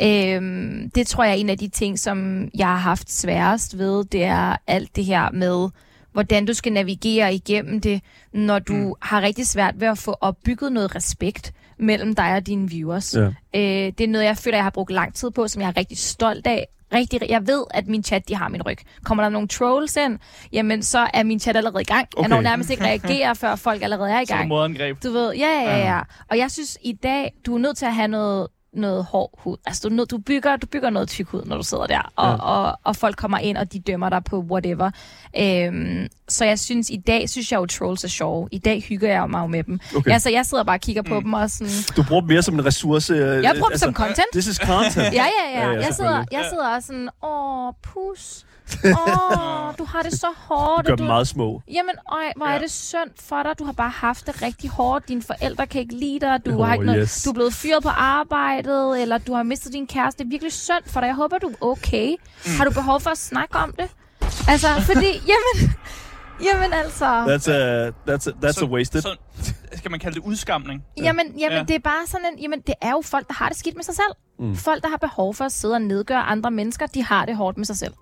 [0.00, 4.04] øhm, det tror jeg er en af de ting, som jeg har haft sværest ved.
[4.04, 5.68] Det er alt det her med,
[6.14, 8.00] hvordan du skal navigere igennem det,
[8.32, 8.92] når du mm.
[9.02, 13.14] har rigtig svært ved at få opbygget noget respekt mellem dig og dine viewers.
[13.14, 13.20] Ja.
[13.54, 15.76] Øh, det er noget, jeg føler, jeg har brugt lang tid på, som jeg er
[15.76, 16.66] rigtig stolt af.
[16.94, 18.78] Rigtig, jeg ved, at min chat, de har min ryg.
[19.04, 20.18] Kommer der nogle trolls ind,
[20.52, 22.08] jamen så er min chat allerede i gang.
[22.16, 22.28] Okay.
[22.28, 24.48] Jeg når nærmest ikke reagere, før folk allerede er i Så er gang.
[24.48, 25.02] modangreb.
[25.02, 26.00] Du ved, ja, ja, ja, ja.
[26.30, 29.56] Og jeg synes, i dag, du er nødt til at have noget, noget hård hud.
[29.66, 32.36] Altså, du, du, bygger, du bygger noget tyk hud, når du sidder der, og, Ja.
[32.36, 34.90] og, og folk kommer ind, og de dømmer dig på whatever.
[35.38, 38.48] Øhm, så jeg synes, i dag synes jeg jo, trolls er sjove.
[38.52, 39.80] I dag hygger jeg mig jo med dem.
[39.96, 40.10] Okay.
[40.10, 41.22] Altså, jeg sidder bare og kigger på Mm.
[41.24, 41.72] dem, og sådan...
[41.96, 43.14] Du bruger dem mere som en ressource.
[43.14, 44.26] Jeg bruger dem som content.
[44.32, 44.96] This is content.
[44.96, 45.70] Ja, ja, Ja, ja.
[45.72, 48.46] ja, jeg, sidder, jeg sidder også sådan, åh, pus.
[48.84, 50.86] Åh, du har det så hårdt.
[50.86, 51.62] Du gør dem du, meget små.
[51.68, 52.58] Jamen, øj, hvor er Ja.
[52.58, 53.58] det synd for dig.
[53.58, 55.08] Du har bare haft det rigtig hårdt.
[55.08, 56.40] Dine forældre kan ikke lide dig.
[56.46, 57.22] Du, Oh, har ikke noget, yes.
[57.22, 60.18] du er blevet fyret på arbejdet, eller du har mistet din kæreste.
[60.18, 61.06] Det er virkelig synd for dig.
[61.06, 62.10] Jeg håber, du er okay.
[62.46, 62.52] Mm.
[62.58, 63.88] Har du behov for at snakke om det?
[64.48, 65.74] Altså, fordi, jamen...
[66.44, 67.04] Jamen altså...
[67.24, 69.02] That's a, that's a, that's så, a wasted.
[69.02, 69.16] Så,
[69.76, 70.84] skal man kalde det udskamning?
[70.96, 71.56] Jamen, jamen Ja.
[71.56, 71.62] ja.
[71.62, 72.38] det er bare sådan en...
[72.42, 74.14] Jamen, det er jo folk, der har det skidt med sig selv.
[74.48, 74.56] Mm.
[74.56, 77.56] Folk, der har behov for at sidde og nedgøre andre mennesker, de har det hårdt
[77.58, 77.92] med sig selv.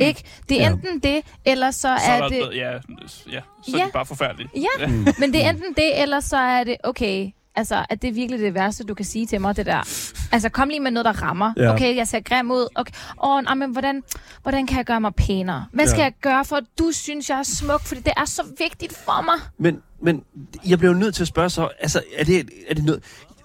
[0.00, 0.22] Ikke?
[0.48, 0.70] Det er Ja.
[0.70, 2.56] enten det, eller så, Så er er der, det...
[2.56, 2.78] ja, ja,
[3.12, 3.22] så
[3.74, 3.84] er Ja.
[3.84, 4.50] det bare forfærdeligt.
[4.56, 4.86] Ja,
[5.18, 8.40] men det er enten det, eller så er det, okay, altså, at det er virkelig
[8.40, 9.78] det værste, du kan sige til mig, det der.
[10.32, 11.52] Altså, kom lige med noget, der rammer.
[11.56, 11.74] Ja.
[11.74, 12.68] Okay, jeg ser grim ud.
[12.74, 12.92] Okay.
[13.24, 14.02] Åh, men hvordan,
[14.42, 15.66] hvordan kan jeg gøre mig pænere?
[15.72, 16.04] Hvad skal Ja.
[16.04, 17.80] jeg gøre, for at du synes, jeg er smuk?
[17.80, 19.34] Fordi det er så vigtigt for mig.
[19.58, 20.24] Men, men
[20.66, 23.02] jeg bliver jo nødt til at spørge så, altså, er det, er det noget...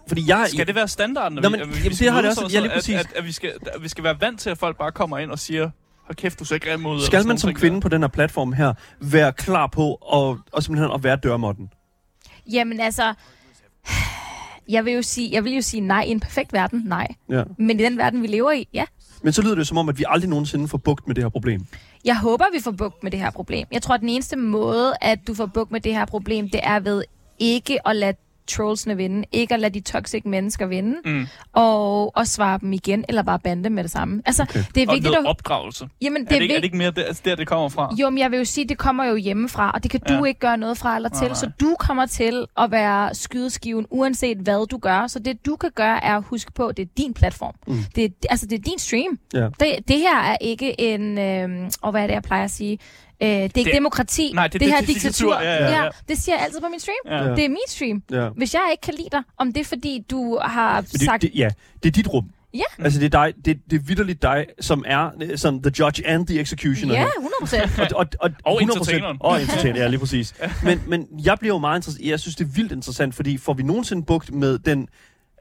[0.07, 0.45] Fordi jeg...
[0.49, 1.35] Skal det være standarden?
[1.35, 2.73] Nå, vi- men, at vi- jamen, vi det har det også- og ja, sådan lige
[2.77, 2.95] præcis.
[2.95, 5.17] At, at, at, vi skal, at vi skal være vant til, at folk bare kommer
[5.17, 5.69] ind og siger,
[6.05, 7.01] hold kæft, du ser grim ud.
[7.01, 7.81] Skal man som ting kvinde der.
[7.81, 11.69] på den her platform her være klar på at, og simpelthen at være dørmåtten?
[12.51, 13.13] Jamen, altså...
[14.69, 17.07] Jeg vil jo sige, jeg vil jo sige nej i en perfekt verden, nej.
[17.29, 17.43] Ja.
[17.57, 18.85] Men i den verden, vi lever i, ja.
[19.23, 21.29] Men så lyder det som om, at vi aldrig nogensinde får bugt med det her
[21.29, 21.65] problem.
[22.05, 23.67] Jeg håber, vi får bugt med det her problem.
[23.71, 26.59] Jeg tror, at den eneste måde, at du får bugt med det her problem, det
[26.63, 27.03] er ved
[27.39, 28.17] ikke at lade
[28.47, 31.27] trollsene vinde, ikke at lade de toxic mennesker vinde, Mm.
[31.53, 34.21] og, og svare dem igen, eller bare bande med det samme.
[34.25, 34.63] Altså, okay.
[34.75, 35.29] det er Og vigtigt noget at...
[35.29, 35.87] opdragelse.
[36.01, 37.95] Jamen, Er det det, ikke, er det ikke mere der, altså der, det kommer fra?
[37.99, 40.23] Jo, men jeg vil jo sige, det kommer jo hjemmefra, og det kan du Ja.
[40.23, 41.17] ikke gøre noget fra eller til.
[41.19, 41.33] Nej, nej.
[41.35, 45.07] Så du kommer til at være skydeskiven, uanset hvad du gør.
[45.07, 47.53] Så det, du kan gøre, er at huske på, at det er din platform.
[47.67, 47.77] Mm.
[47.95, 49.19] Det, er, altså, det er din stream.
[49.33, 49.39] Ja.
[49.59, 51.17] Det, det her er ikke en...
[51.19, 52.79] Øh, og hvad er det, jeg plejer at sige?
[53.21, 54.31] Øh, det er ikke Det- demokrati.
[54.33, 55.31] Nej, det- det her det- er det er diktatur.
[55.31, 55.41] diktatur.
[55.41, 55.89] Ja, ja, ja.
[56.09, 56.95] det siger jeg altid på min stream.
[57.05, 57.29] Ja.
[57.29, 57.35] Ja.
[57.35, 58.03] Det er min stream.
[58.11, 58.29] Ja.
[58.37, 61.21] Hvis jeg ikke kan lide dig, om det er fordi, du har det, sagt...
[61.21, 61.49] det, ja,
[61.83, 62.25] det er dit rum.
[62.53, 62.83] Ja.
[62.83, 66.27] Altså, det er dig, det, det er vidderligt dig, som er sådan the judge and
[66.27, 66.93] the executioner.
[66.95, 67.07] Ja, her.
[67.17, 67.93] 100 procent.
[67.93, 69.17] Og, og, og, Og 100%, entertaineren.
[69.19, 70.33] Og entertainer, ja, lige præcis.
[70.63, 72.09] Men, men jeg bliver jo meget interesseret.
[72.09, 74.87] Jeg synes, det er vildt interessant, fordi får vi nogensinde bugt med den,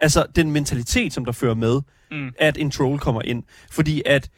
[0.01, 2.31] altså, den mentalitet, som der fører med, Mm.
[2.39, 3.43] at en troll kommer ind?
[3.71, 4.29] Fordi at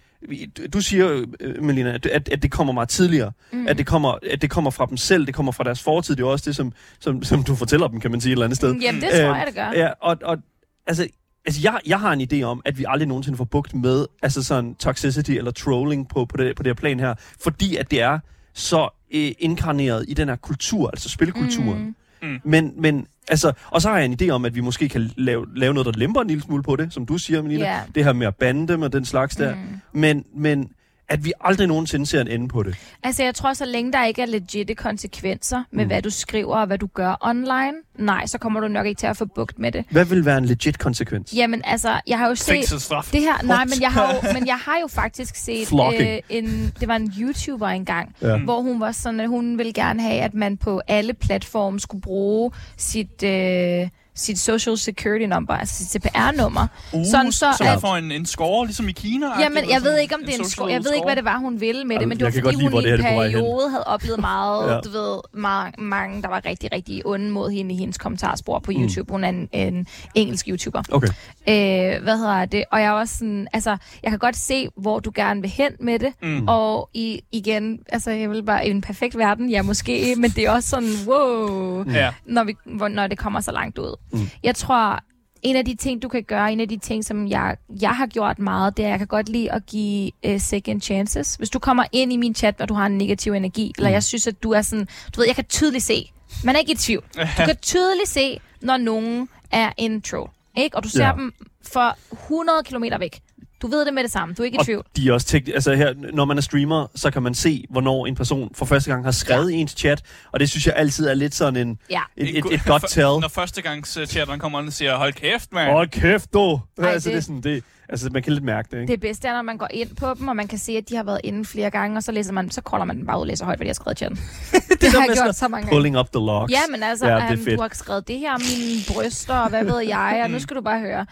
[0.57, 3.33] du- du siger, øh, Melina, at, at, det kommer meget tidligere.
[3.53, 3.66] Mm.
[3.68, 6.16] At, det kommer, at det kommer fra dem selv, det kommer fra deres fortid.
[6.16, 8.33] Det er jo også det, som, som, som du fortæller dem, kan man sige, et
[8.33, 8.74] eller andet sted.
[8.74, 9.70] Jamen, det tror Øhm, jeg, det gør.
[9.74, 10.39] Ja, og, og
[10.87, 11.09] altså,
[11.47, 14.43] altså jeg, jeg har en idé om, at vi aldrig nogensinde får bugt med altså
[14.43, 18.01] sådan toxicity eller trolling på, på, det, på det her plan her, fordi at det
[18.03, 18.18] er
[18.55, 21.83] så øh, inkarneret i den her kultur, altså spilkulturen.
[22.22, 22.29] Mm.
[22.29, 22.41] Mm.
[22.45, 25.47] Men, men altså, og så har jeg en idé om, at vi måske kan lave,
[25.57, 27.64] lave noget, der lemper en lille smule på det, som du siger, Melina.
[27.64, 27.81] Ja.
[27.95, 29.55] Det her med at bande dem og den slags der.
[29.55, 29.61] Mm.
[29.93, 30.70] Men, men
[31.09, 32.76] at vi aldrig nogensinde ser en ende på det.
[33.02, 35.88] Altså, jeg tror, så længe der ikke er legitte konsekvenser med, Mm.
[35.88, 39.07] hvad du skriver og hvad du gør online, nej, så kommer du nok ikke til
[39.07, 39.84] at få bugt med det.
[39.90, 41.32] Hvad vil være en legit konsekvens?
[41.36, 42.52] Jamen, altså, jeg har jo set...
[42.52, 43.09] Fængselsstraf.
[43.12, 46.02] Det her, nej, men jeg har jo, men jeg har jo faktisk set Flogging.
[46.02, 48.38] øh, en, det var en YouTuber engang, Ja.
[48.38, 52.02] hvor hun var sådan, at hun ville gerne have, at man på alle platforme skulle
[52.02, 56.67] bruge sit, øh, sit social security number, altså sit CPR-nummer.
[56.93, 59.27] Uh, sådan så, så at, får en, en score, ligesom i Kina.
[59.41, 60.71] Jamen, jeg ved ikke, om det er en score.
[60.71, 62.71] Jeg ved ikke, hvad det var, hun ville med det, men det var, fordi lide,
[62.71, 64.81] hun i en er periode havde oplevet meget, Ja.
[64.81, 68.73] du ved, meget, mange, der var rigtig, rigtig onde mod hende i hendes kommentarspor på
[68.75, 69.12] YouTube.
[69.12, 70.83] Hun er en, en engelsk YouTuber.
[70.93, 71.09] Okay.
[71.49, 72.64] Øh, hvad hedder det?
[72.73, 75.73] Og jeg er også sådan, altså, jeg kan godt se, hvor du gerne vil hen
[75.81, 76.12] med det.
[76.23, 76.49] Mm.
[76.49, 80.45] Og i, igen, altså, jeg vil bare i en perfekt verden, ja, måske, men det
[80.47, 82.12] er også sådan, wow, Ja.
[82.27, 82.57] når, vi,
[82.91, 83.97] når det kommer så langt ud.
[84.12, 84.28] Mm.
[84.42, 85.00] Jeg tror,
[85.42, 88.07] en af de ting, du kan gøre, en af de ting, som jeg, jeg har
[88.07, 91.34] gjort meget, det er, at jeg kan godt lide at give uh, second chances.
[91.34, 94.02] Hvis du kommer ind i min chat, og du har en negativ energi, eller jeg
[94.02, 96.12] synes, at du er sådan, du ved, jeg kan tydeligt se,
[96.44, 97.04] man er ikke i tvivl.
[97.14, 100.30] Du kan tydeligt se, når nogen er en troll.
[100.57, 100.76] Ikke?
[100.76, 101.12] Og du ser ja.
[101.12, 101.34] dem
[101.72, 103.20] for 100 km væk.
[103.62, 104.34] Du ved det med det samme.
[104.34, 104.78] Du er ikke i tvivl.
[104.78, 107.64] Og de er også tek- altså her, når man er streamer, så kan man se,
[107.70, 109.57] hvornår en person for første gang har skrevet ja.
[109.57, 110.02] i ens chat,
[110.32, 112.00] og det synes jeg altid er lidt sådan en, Ja.
[112.16, 113.04] et, et, et godt tell.
[113.20, 115.70] Når første gang chatteren kommer ind og siger, hold kæft, mand.
[115.72, 116.61] Hold kæft, du!
[116.78, 118.93] Ej, altså, det- det er sådan, det, altså, man kan lidt mærke det, ikke?
[118.93, 120.97] Det bedste er, når man går ind på dem, og man kan se, at de
[120.97, 123.20] har været inde flere gange, og så læser man, så kolder man dem bare ud
[123.20, 124.18] og læser højt, hvad de har skrevet i chatten.
[124.53, 125.76] det, det har jeg gjort så mange gange.
[125.76, 126.53] Pulling up the logs.
[126.53, 129.64] Ja, men altså, Ja, um, du har skrevet det her om mine bryster, og hvad
[129.64, 131.07] ved jeg, og nu skal du bare høre.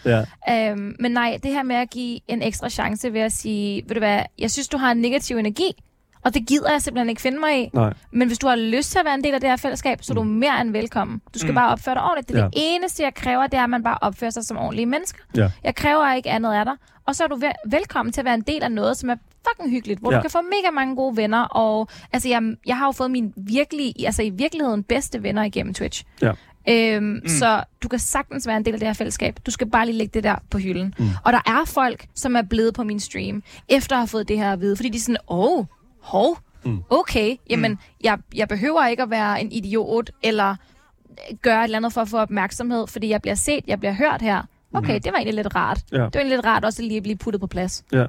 [0.47, 0.73] Ja.
[0.73, 3.95] Um, men nej, det her med at give en ekstra chance ved at sige, ved
[3.95, 5.71] du hvad, jeg synes, du har en negativ energi,
[6.25, 7.71] og det gider jeg simpelthen ikke finde mig i.
[7.73, 7.93] Nej.
[8.13, 10.13] Men hvis du har lyst til at være en del af det her fællesskab, så
[10.13, 11.21] er du mere end velkommen.
[11.35, 11.53] Du skal Mm.
[11.53, 11.55] mm.
[11.55, 12.29] bare opføre dig ordentligt.
[12.29, 12.45] Det er Ja.
[12.47, 15.19] det eneste, jeg kræver, det er, at man bare opfører sig som ordentlige mennesker.
[15.37, 15.51] Ja.
[15.65, 16.75] Jeg kræver ikke andet af dig.
[17.07, 19.17] Og så er du vel- velkommen til at være en del af noget, som er
[19.49, 20.17] fucking hyggeligt, hvor ja.
[20.17, 21.43] du kan få mega mange gode venner.
[21.43, 25.75] Og altså, jeg, jeg har jo fået mine virkelig, altså i virkeligheden bedste venner igennem
[25.75, 26.05] Twitch.
[26.23, 26.33] Ja.
[26.69, 27.29] Øhm, mm.
[27.29, 29.39] Så du kan sagtens være en del af det her fællesskab.
[29.47, 30.95] Du skal bare lige lægge det der på hylden.
[30.99, 31.09] Mm.
[31.25, 34.39] Og der er folk, som er blevet på min stream, efter at have fået det
[34.39, 34.77] her at vide.
[34.77, 35.65] Fordi de er sådan, åh, oh,
[36.05, 36.83] hov, Mm.
[36.91, 37.79] okay, jamen, mm.
[38.05, 40.57] jeg, jeg behøver ikke at være en idiot, eller
[41.43, 44.23] gøre et eller andet for at få opmærksomhed, fordi jeg bliver set, jeg bliver hørt
[44.23, 44.43] her.
[44.75, 45.79] Okay, det var egentlig lidt rart.
[45.93, 45.97] Ja.
[45.97, 47.85] Det var egentlig lidt rart også lige at blive puttet på plads.
[47.93, 48.03] Ja.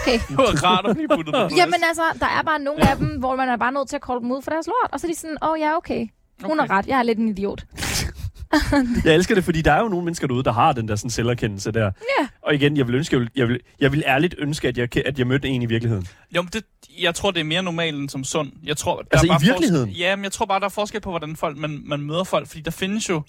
[0.00, 0.18] Okay.
[0.28, 1.56] Det var rart at blive puttet på plads.
[1.56, 4.02] Jamen altså, der er bare nogle af dem, hvor man er bare nødt til at
[4.02, 4.92] kolde dem ud for deres lort.
[4.92, 6.06] Og så er de sådan, åh oh, ja, okay.
[6.44, 6.68] Hun Okay.
[6.70, 7.64] har ret, jeg er lidt en idiot.
[9.04, 11.10] Jeg elsker det, fordi der er jo nogle mennesker derude, der har den der sådan
[11.10, 11.84] selverkendelse der.
[11.84, 12.28] Ja.
[12.42, 14.96] Og igen, jeg vil ønske, jeg vil, jeg vil, jeg vil ærligt ønske, at jeg,
[15.06, 16.06] at jeg mødte en i virkeligheden.
[16.36, 16.64] Jo, men det,
[17.00, 18.52] jeg tror, det er mere normalt end som sund.
[18.64, 19.88] Jeg tror, der Altså, er bare i virkeligheden?
[19.88, 22.24] Forskel, ja, men jeg tror bare, der er forskel på, hvordan folk, man, man møder
[22.24, 22.48] folk.
[22.48, 23.22] Fordi der findes jo...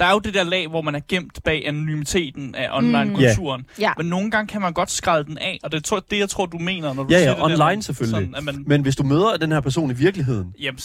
[0.00, 3.66] Der er jo det der lag, hvor man er gemt bag anonymiteten af online-kulturen.
[3.78, 3.92] Ja.
[3.96, 6.46] Men nogle gange kan man godt skrælle den af, og det er det, jeg tror,
[6.46, 8.16] du mener, når du Ja, siger ja, det online der, selvfølgelig.
[8.32, 10.78] Sådan, at man, Men hvis du møder den her person i virkeligheden, jamen,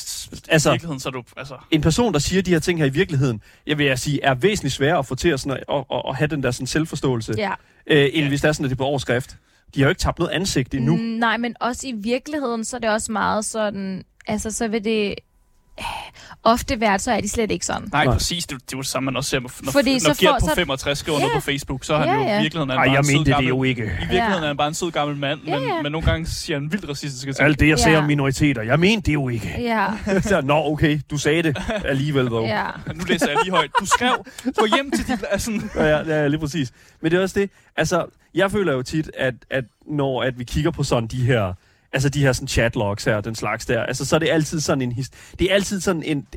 [0.49, 1.23] Altså- i virkeligheden, så er du...
[1.37, 4.23] Altså, en person, der siger de her ting her i virkeligheden, jeg vil jeg sige,
[4.23, 6.67] er væsentligt sværere at få til at, sådan, at, at, at have den der sådan
[6.67, 7.51] selvforståelse, Ja.
[7.87, 8.27] øh, end Ja.
[8.27, 9.37] hvis det er sådan, at det er på overskrift.
[9.75, 10.95] De har jo ikke tabt noget ansigt endnu.
[10.95, 14.03] Mm, Nej, men også i virkeligheden, så er det også meget sådan...
[14.27, 15.15] Altså, så vil det
[16.45, 17.87] ofte være, så er de slet ikke sådan.
[17.91, 18.13] nej, Nej.
[18.13, 18.47] præcis.
[18.47, 20.39] Det, det er jo samme, man også ser, når, Fordi Fordi så når Gert får-
[20.39, 21.23] på så- 65 skriver Ja.
[21.25, 22.39] noget på Facebook, så er han Ja, jo ja.
[22.39, 23.81] i virkeligheden er Ej, han bare jeg en sød mente det gammel, jo ikke.
[23.81, 24.43] I virkeligheden Ja.
[24.43, 25.81] er han bare en sød gammel mand, Ja, men, ja.
[25.81, 27.45] men nogle gange siger han vildt racistiske ting.
[27.45, 27.97] Alt det, jeg siger Ja.
[27.99, 29.55] om minoriteter, jeg mente det jo ikke.
[29.59, 29.87] Ja,
[30.21, 32.45] Så, Nå, okay, du sagde det alligevel, dog.
[32.45, 32.63] ja.
[32.95, 33.71] Nu læser jeg lige højt.
[33.79, 34.25] Du skrev,
[34.57, 35.23] gå hjem til dit...
[35.31, 36.71] Altså, Ja, ja, ja, lige præcis.
[37.01, 40.43] Men det er også det, altså, jeg føler jo tit, at, at når at vi
[40.43, 41.53] kigger på sådan de her,
[41.95, 44.81] altså de her sådan chatlogs her, den slags der, altså så er det altid sådan
[44.81, 46.27] en, his- det er altid sådan en,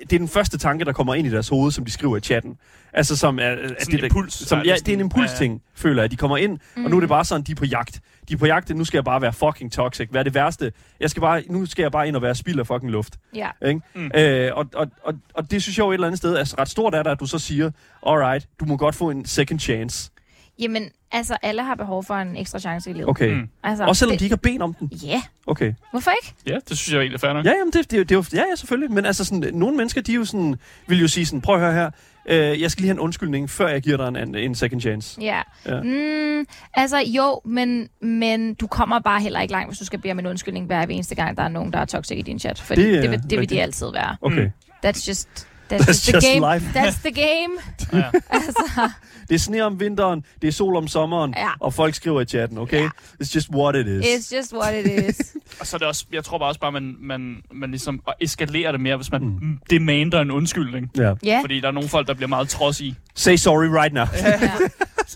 [0.00, 2.20] det er den første tanke, der kommer ind i deres hoved, som de skriver i
[2.20, 2.58] chatten.
[2.92, 4.34] Altså som er, at Sådan det, en der- impuls.
[4.48, 6.10] Som, Ja, ja, det er er en impulsting, føler jeg.
[6.10, 6.84] De kommer ind, mm.
[6.84, 8.00] og nu er det bare sådan, de er på jagt.
[8.28, 10.08] De er på jagt, nu skal jeg bare være fucking toxic.
[10.10, 10.72] Hvad er det værste?
[11.00, 13.16] Jeg skal bare, nu skal jeg bare ind og være spild af fucking luft.
[13.34, 13.48] ja.
[13.66, 13.80] Ikke?
[13.94, 14.00] Mm.
[14.02, 14.10] Mm.
[14.14, 16.68] Øh, og, og, og, og det synes jeg jo et eller andet sted er ret
[16.68, 17.70] stort af dig, at du så siger,
[18.06, 20.10] alright, du må godt få en second chance.
[20.58, 23.08] Jamen, altså, alle har behov for en ekstra chance i livet.
[23.08, 23.30] Okay.
[23.34, 23.48] Mm.
[23.62, 24.90] Altså, Også selvom det, de ikke har bedt om den?
[25.04, 25.74] Ja, Okay.
[25.90, 26.34] hvorfor ikke?
[26.46, 27.44] ja, det synes jeg egentlig er fair nok.
[27.44, 28.92] Ja, jamen, det, det, det, er jo, ja, ja, selvfølgelig.
[28.92, 30.54] Men altså, sådan, nogle mennesker, de jo sådan,
[30.86, 31.90] vil jo sige sådan, prøv at høre her,
[32.28, 34.80] øh, jeg skal lige have en undskyldning, før jeg giver dig en, en, en second
[34.80, 35.20] chance.
[35.20, 35.42] Ja.
[35.66, 35.82] Ja.
[35.82, 40.12] Mm, altså, jo, men, men du kommer bare heller ikke langt, hvis du skal bede
[40.12, 42.60] om en undskyldning hver eneste gang, der er nogen, der er toxic i din chat.
[42.60, 44.16] Fordi Det det, er det, vil, det vil de altid være.
[44.20, 44.44] Okay.
[44.44, 44.50] Mm.
[44.86, 45.48] That's just...
[45.70, 46.54] That's, That's just, the just game.
[46.54, 46.78] life.
[46.78, 47.52] That's the game.
[47.92, 48.10] Ja.
[48.30, 48.90] altså,
[49.28, 51.48] Det er sne om vinteren, det er sol om sommeren, Ja.
[51.60, 52.80] og folk skriver i chatten, okay?
[52.82, 52.88] Ja.
[53.22, 54.04] It's just what it is.
[54.06, 55.36] it's just what it is.
[55.60, 58.72] Og så er det også, jeg tror bare også bare, man, man, man ligesom eskalerer
[58.72, 59.58] det mere, hvis man mm.
[59.70, 60.90] demander en undskyldning.
[60.96, 61.12] Ja.
[61.24, 61.40] Ja.
[61.42, 62.96] Fordi der er nogle folk, der bliver meget trodsige.
[63.14, 64.04] Say sorry right now.
[64.14, 64.50] ja.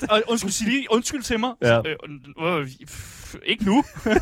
[0.11, 1.51] Og undskyld, sig lige undskyld til mig.
[1.63, 1.79] Ja.
[1.79, 3.85] Øh, øh, pff, ikke nu.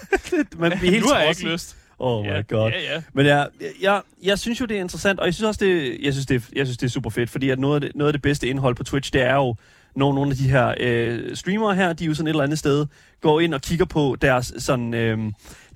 [0.58, 1.76] Man bliver helt nu har jeg ikke lyst.
[1.98, 2.70] Oh my ja, god.
[2.70, 3.02] Ja, ja.
[3.12, 3.48] Men jeg,
[3.82, 6.34] jeg, jeg synes jo, det er interessant, og jeg synes også, det, jeg synes, det,
[6.36, 8.22] er- jeg synes, det er super fedt, fordi at noget af det, noget af det
[8.22, 9.56] bedste indhold på Twitch, det er jo,
[9.96, 12.58] når nogle af de her øh, streamere her, de er jo sådan et eller andet
[12.58, 12.86] sted,
[13.20, 15.18] går ind og kigger på deres, sådan, øh,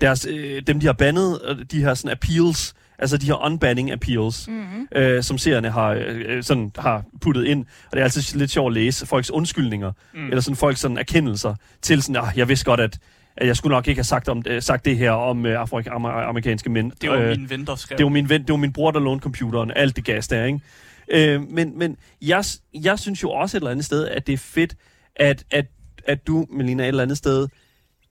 [0.01, 1.39] deres, øh, dem de har bandet,
[1.70, 4.89] de her sådan appeals, altså de her unbanning appeals, mm-hmm.
[4.97, 7.61] øh, som seerne har, øh, sådan, har puttet ind.
[7.91, 10.27] Og det er altid lidt sjovt at læse folks undskyldninger, mm.
[10.29, 12.99] eller sådan folks sådan erkendelser til sådan, ah, jeg vidste godt, at,
[13.37, 16.70] at jeg skulle nok ikke have sagt, om, øh, sagt det her om øh, afroamerikanske
[16.70, 16.93] mænd.
[17.01, 17.99] Det var Øh, min ven, der skrev.
[17.99, 20.45] det var min ven, det var min bror, der lånte computeren, alt det gas der,
[20.45, 20.61] ikke?
[21.09, 24.39] Øh, men men jeg, jeg synes jo også et eller andet sted, at det er
[24.39, 24.74] fedt,
[25.16, 25.66] at, at,
[26.07, 27.49] at du, Melina, et eller andet sted,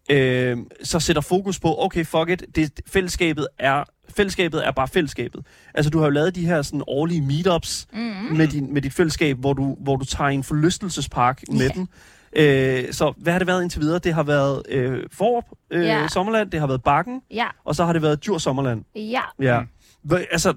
[0.10, 3.84] øh, så sætter fokus på, okay, fuck it, det, fællesskabet er
[4.16, 5.46] fællesskabet er bare fællesskabet.
[5.74, 8.38] Altså, du har jo lavet de her sådan årlige meetups mm-hmm.
[8.38, 11.88] med, din, med dit fællesskab, hvor du, hvor du tager en forlystelsespark med dem.
[12.34, 14.00] Øh, så hvad har det været indtil videre?
[14.00, 16.08] Det har været øh, Forop, øh, Ja.
[16.08, 18.84] Sommerland, det har været Bakken, ja, og så har det været Djur Sommerland.
[18.96, 19.22] ja.
[19.40, 19.60] Ja.
[20.04, 20.14] Mm.
[20.32, 20.54] Altså,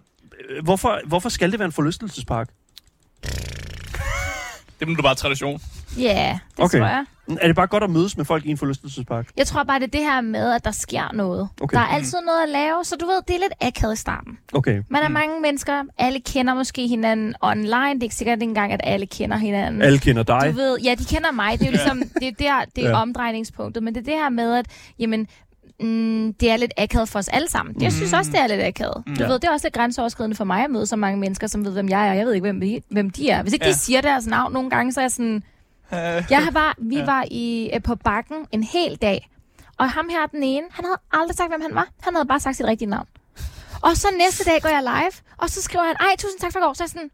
[0.49, 2.49] øh, hvorfor, hvorfor skal det være en forlystelsespark?
[4.81, 5.61] Det er nu bare tradition.
[5.99, 6.79] Ja, det Okay.
[6.79, 7.05] tror jeg.
[7.41, 9.29] Er det bare godt at mødes med folk i en forlystelsespark?
[9.37, 11.49] Jeg tror bare, det er det her med, at der sker noget.
[11.61, 11.75] Okay.
[11.77, 14.39] Der er altid noget at lave, så du ved, det er lidt akavet i starten.
[14.55, 14.83] Okay.
[14.91, 17.95] Man er mange mennesker, alle kender måske hinanden online.
[17.95, 19.83] Det er ikke sikkert engang, at alle kender hinanden.
[19.83, 20.51] Alle kender dig.
[20.53, 21.53] Du ved, ja, de kender mig.
[21.59, 23.03] Det er jo ligesom, det er der, det er Ja.
[23.03, 23.83] omdrejningspunktet.
[23.83, 24.67] Men det er det her med, at
[24.99, 25.27] jamen,
[25.81, 27.83] mm, det er lidt akavet for os alle sammen.
[27.83, 29.03] Jeg synes også, det er lidt akavet.
[29.07, 29.27] Du Ja.
[29.27, 31.73] ved, det er også lidt grænseoverskridende for mig at møde så mange mennesker, som ved,
[31.73, 32.13] hvem jeg er.
[32.13, 33.43] Jeg ved ikke, hvem de, hvem de er.
[33.43, 33.67] Hvis ikke.
[33.67, 33.73] Ja.
[33.73, 35.43] de siger deres navn nogle gange, så er jeg sådan...
[36.31, 37.05] Jeg har bare, vi ja.
[37.05, 39.31] var i, øh, på bakken en hel dag,
[39.79, 41.89] og ham her, den ene, han havde aldrig sagt, hvem han var.
[42.03, 43.07] Han havde bare sagt sit rigtige navn.
[43.83, 46.59] Og så næste dag går jeg live, og så skriver han, ej, tusind tak for
[46.59, 46.73] i går.
[46.73, 47.11] Så er jeg sådan,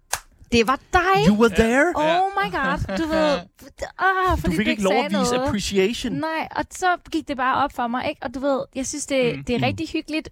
[0.52, 1.28] det var dig.
[1.28, 1.86] You were there?
[1.94, 3.38] Oh my god, du ved,
[4.06, 6.12] ah, Du fordi fik ikke lov at vise appreciation.
[6.12, 8.22] Nej, og så gik det bare op for mig, ikke?
[8.22, 9.44] Og du ved, jeg synes, det, Mm.
[9.44, 10.28] det er rigtig hyggeligt,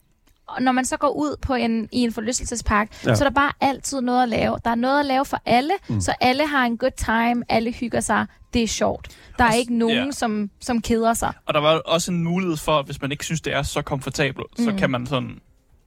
[0.48, 3.08] og når man så går ud på en, i en forlystelsespark, Ja.
[3.10, 3.14] ja.
[3.14, 4.58] så er der bare altid noget at lave.
[4.64, 6.00] Der er noget at lave for alle, mm.
[6.00, 8.26] så alle har en good time, alle hygger sig.
[8.54, 9.08] Det er sjovt.
[9.38, 10.04] Der er Også- ikke nogen, ja.
[10.04, 10.10] ja.
[10.10, 11.32] som, som keder sig.
[11.46, 14.46] Og der var også en mulighed for, hvis man ikke synes, det er så komfortabelt,
[14.58, 14.64] mm.
[14.64, 15.38] så kan man sådan...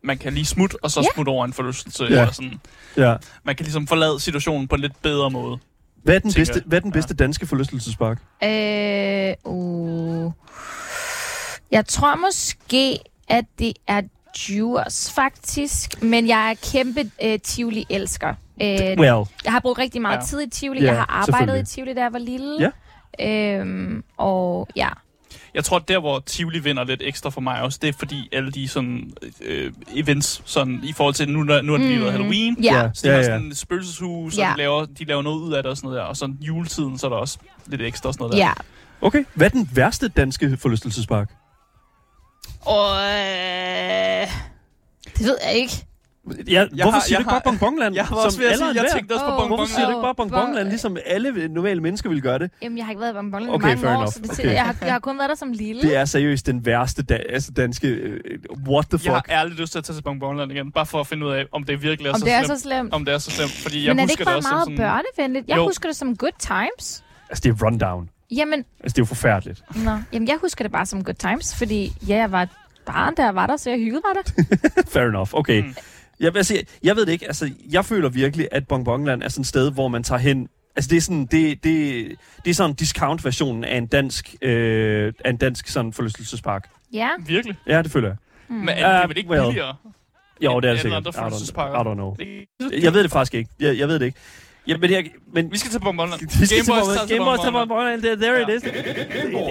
[0.04, 1.06] Man kan lige smutte, og så Ja.
[1.16, 2.04] smutte over en forlystelse.
[2.04, 2.10] Ja.
[2.10, 2.62] Eller sådan.
[2.98, 3.16] Ja.
[3.44, 5.58] Man kan ligesom forlade situationen på en lidt bedre måde.
[6.04, 6.64] Hvad er den bedste, jeg.
[6.66, 8.22] hvad er den bedste danske forlystelsespark?
[8.44, 10.32] Øh, uh.
[11.72, 14.02] Jeg tror måske, at det er
[14.38, 16.04] Djurs, faktisk.
[16.04, 18.34] Men jeg er kæmpe øh, Tivoli-elsker.
[18.62, 20.22] Øh, Well, jeg har brugt rigtig meget Ja.
[20.26, 20.82] tid i Tivoli.
[20.82, 22.72] Ja, jeg har arbejdet i Tivoli, da jeg var lille.
[23.20, 23.60] Ja.
[23.60, 24.88] Øhm, og ja.
[25.54, 28.52] Jeg tror, der hvor Tivoli vinder lidt ekstra for mig også, det er fordi alle
[28.52, 32.12] de sådan, øh, events, sådan, i forhold til, nu, nu er det lige Mm.
[32.12, 32.76] Halloween, Ja.
[32.82, 32.90] Ja.
[32.94, 34.50] så de har sådan et spøgelseshus, Ja.
[34.52, 36.06] og de laver, de laver noget ud af det og sådan noget der.
[36.06, 38.54] Og så juletiden, så er der også lidt ekstra og sådan noget der.
[39.02, 39.24] Okay.
[39.34, 41.30] Hvad er den værste danske forlystelsespark?
[42.66, 44.28] Og øh,
[45.18, 45.74] det ved jeg ikke.
[46.48, 47.96] Ja, Jeg hvorfor har- siger jeg du ikke bare har- Bonbonland?
[47.96, 49.58] Jeg var også ved at sige, jeg tænkte også på Åh, Bonbon.
[49.58, 52.52] Hvorfor siger du ikke bare Bon- Bonbonland, ligesom alle normale mennesker ville gøre det?
[52.62, 54.12] Jamen, jeg har ikke været i Bonbon Okay, i mange år, enough.
[54.14, 54.54] så det, Okay.
[54.54, 55.82] jeg, har, jeg har kun været der som lille.
[55.82, 57.88] Det er seriøst den værste da- altså danske...
[57.88, 58.20] øh,
[58.68, 59.32] what the Jeg har fuck?
[59.32, 61.64] ærligt lyst til at tage til Bonbonland igen, bare for at finde ud af, om
[61.64, 62.60] det virkelig er Om så det er slemt.
[62.60, 62.94] så slemt.
[62.94, 64.64] Om det er så slemt, fordi jeg Men er det husker ikke bare også meget
[64.66, 65.02] som sådan...
[65.18, 65.48] børnevenligt?
[65.48, 65.64] Jeg Jo.
[65.68, 67.04] husker det som good times.
[67.30, 68.10] Altså, det er rundown.
[68.36, 69.64] Jamen, Altså, det er jo forfærdeligt.
[69.76, 72.48] nå, jamen, jeg husker det bare som good times, fordi ja, jeg var
[72.86, 74.44] barn, der var der, så jeg hyggede mig der.
[74.94, 75.30] Fair enough.
[75.34, 75.64] Okay.
[75.64, 75.76] Mm.
[76.20, 77.26] Jeg, sige, jeg ved det ikke.
[77.28, 80.50] Altså, jeg føler virkelig, at Bonbonland er sådan et sted, hvor man tager hen...
[80.76, 82.08] Altså, det er sådan, det, det,
[82.46, 86.70] det er sådan discount-versionen af en dansk, øh, af en dansk sådan forlystelsespark.
[86.94, 87.10] Ja.
[87.26, 87.56] Virkelig?
[87.68, 88.18] Ja, det føler jeg.
[88.50, 88.56] Mm.
[88.56, 89.46] Men er det Uh, vel ikke well.
[89.46, 89.76] billigere?
[90.42, 91.06] Jo, det er det sikkert.
[91.06, 91.60] I don't.
[91.60, 92.16] I don't know.
[92.82, 93.50] Jeg ved det faktisk ikke.
[93.60, 94.20] Jeg, jeg ved det ikke.
[94.68, 96.22] Ja, men, jeg, men Vi skal til Bonbonland.
[96.40, 97.70] vi skal til Gameboys tager til Gameboys til Bonbonland.
[97.70, 98.02] Bonbonland.
[98.02, 98.48] There, there Ja.
[98.48, 98.62] it is.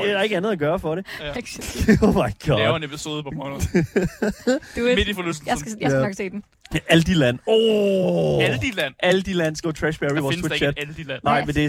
[0.05, 1.07] Det, er ikke andet at gøre for det.
[1.37, 1.99] Actually.
[2.07, 2.77] oh my Laver god.
[2.77, 3.63] en episode på Bonbonland.
[4.97, 5.49] Midt i forlystelsen.
[5.49, 6.05] Jeg skal, jeg skal Ja.
[6.07, 6.43] nok se den.
[6.89, 7.39] Aldi Land.
[7.47, 8.45] Oh.
[8.45, 8.95] Aldi Land.
[9.03, 10.75] Aldi Land skal Trashberry, Der vores Twitch ikke chat.
[10.79, 11.21] et Aldi Land.
[11.25, 11.65] Nej, men det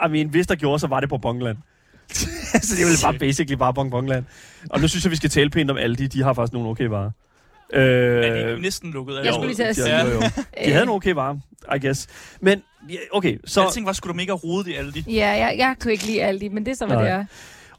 [0.00, 0.06] er...
[0.06, 1.56] I mean, hvis der gjorde, så var det på Bongland.
[2.10, 4.24] så det er jo bare basically bare Bong Bongland.
[4.70, 6.06] Og nu synes jeg, vi skal tale pænt om Aldi.
[6.06, 7.10] De har faktisk nogle okay varer.
[7.72, 9.20] Øh, Er de næsten lukket?
[9.24, 10.00] Jeg skulle lige til at sige.
[10.00, 10.20] jo, jo.
[10.64, 11.36] De havde nogle okay varer,
[11.76, 12.06] I guess.
[12.40, 12.62] Men,
[13.12, 13.62] okay, Så...
[13.62, 15.04] Alting var sgu da mega rodet i Aldi.
[15.08, 17.24] Ja, jeg, jeg kunne ikke lide Aldi, men det er så, hvad det er.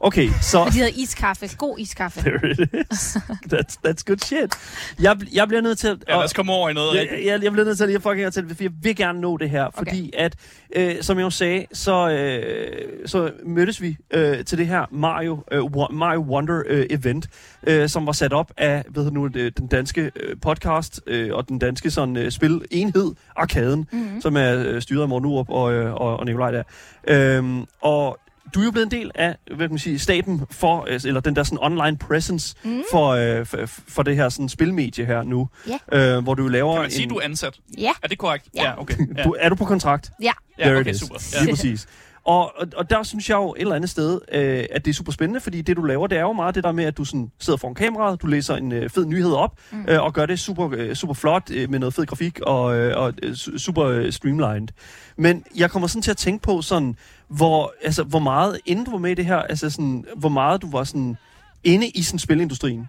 [0.00, 0.58] Okay, så...
[0.58, 1.56] Og de havde iskaffe.
[1.56, 2.20] God iskaffe.
[2.20, 2.58] There it
[2.92, 3.16] is.
[3.52, 4.54] That's, that's good shit.
[5.00, 5.96] Jeg, jeg bliver nødt til at...
[6.08, 7.26] Ja, lad os komme over i noget jeg, rigtigt.
[7.26, 9.50] jeg, jeg bliver nødt til at lige fucking til, for jeg vil gerne nå det
[9.50, 9.78] her, okay.
[9.78, 10.36] fordi at,
[10.76, 15.44] øh, som jeg jo sagde, så, øh, så mødtes vi øh, til det her Mario,
[15.52, 17.28] øh, Mario Wonder øh, event,
[17.66, 21.34] øh, som var sat op af, ved du nu, øh, den danske øh, podcast øh,
[21.34, 24.20] og den danske sådan øh, spilenhed, Arkaden, mm-hmm.
[24.20, 26.62] som er øh, styret af Morten Urup og, øh, og, og Nikolaj der.
[27.08, 28.18] Øhm, og
[28.54, 31.20] du er jo blevet en del af, hvad kan man sige, staben for, øh, eller
[31.20, 32.82] den der sådan online presence mm.
[32.92, 35.48] for, øh, for, for det her sådan spilmedie her nu,
[35.92, 36.16] Ja.
[36.16, 37.54] øh, hvor du laver Kan man sige, en, du er ansat?
[37.78, 37.90] Ja.
[38.02, 38.48] Er det korrekt?
[38.54, 38.80] Ja.
[38.80, 38.96] okay.
[39.16, 40.10] Ja, du, er du på kontrakt?
[40.22, 40.32] Ja.
[40.58, 41.00] ja There okay, it is.
[41.00, 41.16] super.
[41.40, 41.50] Lige Ja.
[41.50, 41.86] præcis.
[42.24, 44.94] Og, og, og der synes jeg jo et eller andet sted, øh, at det er
[44.94, 47.04] super spændende, fordi det du laver, det er jo meget det der med, at du
[47.04, 49.84] sådan sidder foran kameraet, du læser en øh, fed nyhed op, mm.
[49.88, 52.96] øh, og gør det super, øh, super flot øh, med noget fed grafik og, øh,
[52.96, 54.68] og øh, su- super øh, streamlined.
[55.16, 56.96] Men jeg kommer sådan til at tænke på sådan,
[57.28, 60.62] hvor, altså, hvor meget, inden du var med i det her, altså sådan, hvor meget
[60.62, 61.16] du var sådan
[61.64, 62.88] inde i sådan spilindustrien,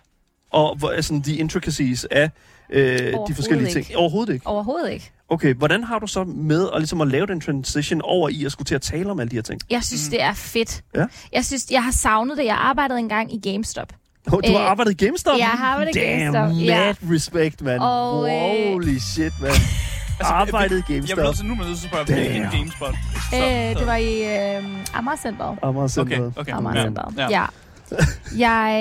[0.52, 2.32] og hvor, altså, de intricacies af
[2.70, 3.88] øh, de forskellige ikke.
[3.88, 3.98] ting.
[3.98, 4.48] Overhovedet ikke.
[4.48, 5.12] Overhovedet ikke.
[5.32, 8.52] Okay, hvordan har du så med at, ligesom at lave den transition over i at
[8.52, 9.62] skulle til at tale om alle de her ting?
[9.70, 10.12] Jeg synes, mm.
[10.12, 10.82] det er fedt.
[10.96, 11.06] Ja.
[11.34, 12.46] Jeg synes, jeg har savnet det.
[12.46, 13.94] Jeg arbejdede engang i GameStop.
[14.32, 15.38] Oh, du har Øh, arbejdet i GameStop?
[15.38, 16.78] jeg har arbejdet i Damn, GameStop, ja.
[16.86, 17.80] mad respect, man.
[17.80, 19.52] Og, øh, Holy shit, man.
[20.22, 21.16] arbejdet i Jeg GameStop.
[21.16, 22.52] bliver nødt til nu med at spørge, hvilken Damn.
[22.58, 22.96] GameSpot?
[23.30, 24.64] Så- Øh, så- det var i øh.
[24.94, 25.18] Amager
[25.62, 26.34] Okay, Centeret.
[26.38, 26.54] okay.
[26.54, 27.14] Amagercenteret.
[27.18, 27.28] Ja.
[27.30, 27.46] Ja.
[28.38, 28.76] Jeg,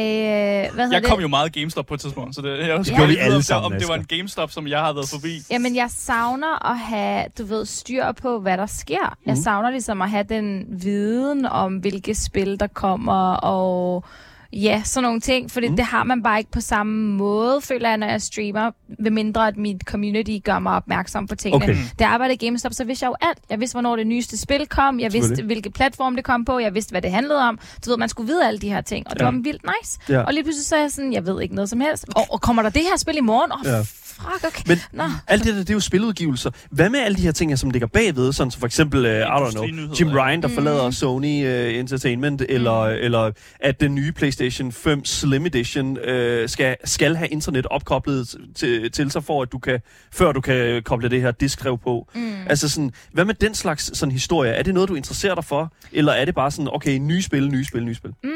[0.68, 1.22] øh, hvad hedder Jeg kom det?
[1.22, 3.72] jo meget GameStop på et tidspunkt, så det, jeg gjorde spørger vi alle om, sammen,
[3.72, 4.04] om det var en.
[4.04, 5.42] GameStop, som jeg har været forbi.
[5.50, 9.16] Jamen, jeg savner at have, du ved, styr på, hvad der sker.
[9.26, 9.42] Jeg Mhm.
[9.42, 14.04] savner ligesom at have den viden om, hvilke spil, der kommer, og
[14.52, 15.50] ja, sådan nogle ting.
[15.50, 15.72] Fordi Mhm.
[15.72, 15.76] mm.
[15.76, 18.70] det har man bare ikke på samme måde, føler jeg, når jeg streamer.
[18.98, 21.64] Ved mindre, at mit community gør mig opmærksom på tingene.
[21.64, 21.74] Okay.
[21.98, 23.38] Da jeg arbejdede i GameStop, så vidste jeg jo alt.
[23.50, 25.00] Jeg vidste, hvornår det nyeste spil kom.
[25.00, 26.58] Jeg vidste, hvilke platform det kom på.
[26.58, 27.58] Jeg vidste, hvad det handlede om.
[27.84, 29.06] Du ved, man skulle vide alle de her ting.
[29.06, 29.24] Og det Ja.
[29.24, 29.98] var vildt nice.
[30.08, 30.20] Ja.
[30.22, 32.04] Og lige pludselig så er jeg sådan, jeg ved ikke noget som helst.
[32.16, 33.52] Og, og kommer der det her spil i morgen?
[33.52, 33.84] Oh, Ja.
[34.20, 34.62] Fuck, okay.
[34.66, 35.04] Men Nå.
[35.26, 36.50] alt det der, det er jo spiludgivelser.
[36.70, 38.32] Hvad med alle de her ting, som ligger bagved?
[38.32, 39.64] Sådan som for eksempel, uh, I don't know,
[40.00, 40.08] Jim.
[40.08, 45.90] Ryan, der forlader Sony uh, Entertainment, eller, eller at den nye PlayStation 5 Slim Edition
[45.90, 46.04] uh,
[46.46, 49.80] skal, skal have internet opkoblet til, til sig, for at du kan,
[50.12, 52.08] før du kan koble det her diskrev på.
[52.14, 52.32] Mm.
[52.46, 54.50] Altså sådan, hvad med den slags sådan historie?
[54.50, 55.72] Er det noget, du interesserer dig for?
[55.92, 58.10] Eller er det bare sådan, okay, nye spil, nye spil, nye spil?
[58.24, 58.30] Mm,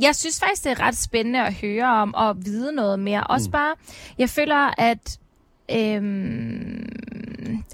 [0.00, 3.24] jeg synes faktisk, det er ret spændende at høre om og vide noget mere.
[3.24, 3.74] Også bare,
[4.18, 5.18] jeg føler, at
[5.70, 6.86] øhm,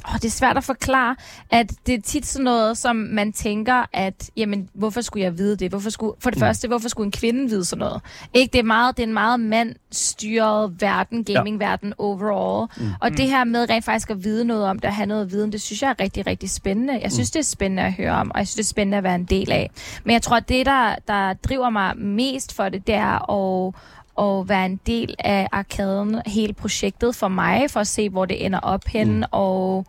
[0.08, 1.16] åh, det er svært at forklare,
[1.50, 5.56] at det er tit sådan noget, som man tænker, at jamen, hvorfor skulle jeg vide
[5.56, 5.70] det?
[5.70, 6.40] Hvorfor skulle, for det mm.
[6.40, 8.02] første, hvorfor skulle en kvinde vide sådan noget?
[8.34, 12.68] Ikke, det er meget, det er en meget mandstyret verden, gamingverden overall.
[12.76, 12.90] Mm.
[13.00, 15.52] Og det her med rent faktisk at vide noget om det, at have noget viden,
[15.52, 17.00] det synes jeg er rigtig, rigtig spændende.
[17.02, 17.32] Jeg synes, mm.
[17.32, 19.24] det er spændende at høre om, og jeg synes, det er spændende at være en
[19.24, 19.70] del af.
[20.04, 23.74] Men jeg tror, at det, der, der driver mig mest for det, det er at
[24.20, 28.44] at være en del af arkaden, hele projektet for mig, for at se, hvor det
[28.44, 29.24] ender op hen, mm.
[29.30, 29.86] og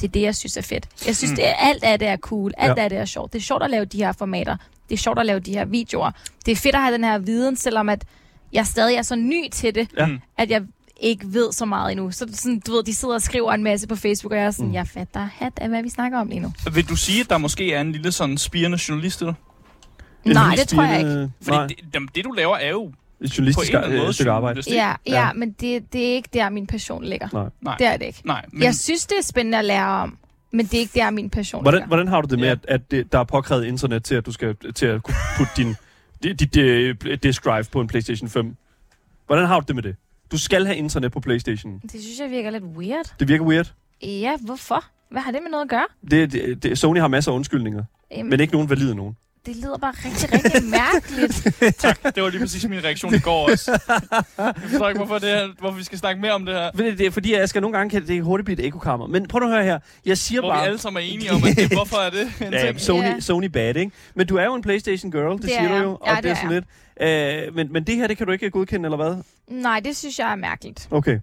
[0.00, 0.88] det er det, jeg synes er fedt.
[1.06, 1.36] Jeg synes, mm.
[1.36, 2.82] det er, alt af det er cool, alt ja.
[2.82, 3.32] af det er sjovt.
[3.32, 4.56] Det er sjovt at lave de her formater,
[4.88, 6.10] det er sjovt at lave de her videoer.
[6.46, 8.04] Det er fedt at have den her viden, selvom at
[8.52, 10.08] jeg stadig er så ny til det, ja.
[10.38, 10.62] at jeg
[11.00, 12.10] ikke ved så meget endnu.
[12.10, 14.50] Så sådan, du ved, de sidder og skriver en masse på Facebook, og jeg er
[14.50, 14.74] sådan, mm.
[14.74, 16.52] jeg fatter hat af, hvad vi snakker om lige nu.
[16.72, 19.34] Vil du sige, at der måske er en lille sådan spirende journalist i dig?
[20.24, 21.30] Nej, det tror jeg ikke.
[21.42, 22.92] Fordi det, det, du laver, er jo
[23.38, 24.62] journalistisk måde, stykke arbejde.
[24.68, 27.28] Ja, ja, ja, men det, det er ikke der, min passion ligger.
[27.32, 27.48] Nej.
[27.60, 27.76] Nej.
[27.76, 28.22] Det er det ikke.
[28.24, 28.62] Nej, men...
[28.62, 30.18] Jeg synes, det er spændende at lære om,
[30.50, 31.86] men det er ikke der, min passion hvordan, ligger.
[31.86, 32.52] Hvordan har du det med, ja.
[32.52, 35.52] at, at det, der er påkrævet internet til, at du skal til at kunne putte
[35.56, 35.74] din
[36.22, 36.54] dit, dit,
[37.04, 38.56] dit disk drive på en PlayStation 5?
[39.26, 39.96] Hvordan har du det med det?
[40.32, 41.80] Du skal have internet på PlayStation.
[41.82, 43.14] Det synes jeg virker lidt weird.
[43.20, 43.72] Det virker weird?
[44.02, 44.84] Ja, hvorfor?
[45.10, 45.86] Hvad har det med noget at gøre?
[46.10, 49.16] Det, det, det, Sony har masser af undskyldninger, Jamen, men ikke nogen valide nogen.
[49.46, 51.78] Det lyder bare rigtig, rigtig mærkeligt.
[51.78, 53.80] tak, det var lige præcis min reaktion i går også.
[54.38, 56.70] Jeg forstår ikke, hvorfor, det er, hvorfor vi skal snakke mere om det her.
[56.70, 59.06] Det, det er fordi, jeg skal nogle gange kan det hurtigt blive et ekokammer.
[59.06, 59.78] Men prøv nu at høre her.
[60.06, 60.62] Jeg siger Hvor bare...
[60.62, 62.80] vi alle sammen er enige om, at det, hvorfor er det en ja, ting?
[62.80, 63.20] Sony, Ja.
[63.20, 63.92] Sony bad, ikke?
[64.14, 65.98] Men du er jo en PlayStation girl, det, Det siger er du jo.
[66.06, 67.48] Ja, og det det er er sådan lidt...
[67.48, 69.16] Øh, men, men det her, det kan du ikke godkende, eller hvad?
[69.48, 70.88] Nej, det synes jeg er mærkeligt.
[70.90, 71.18] Okay.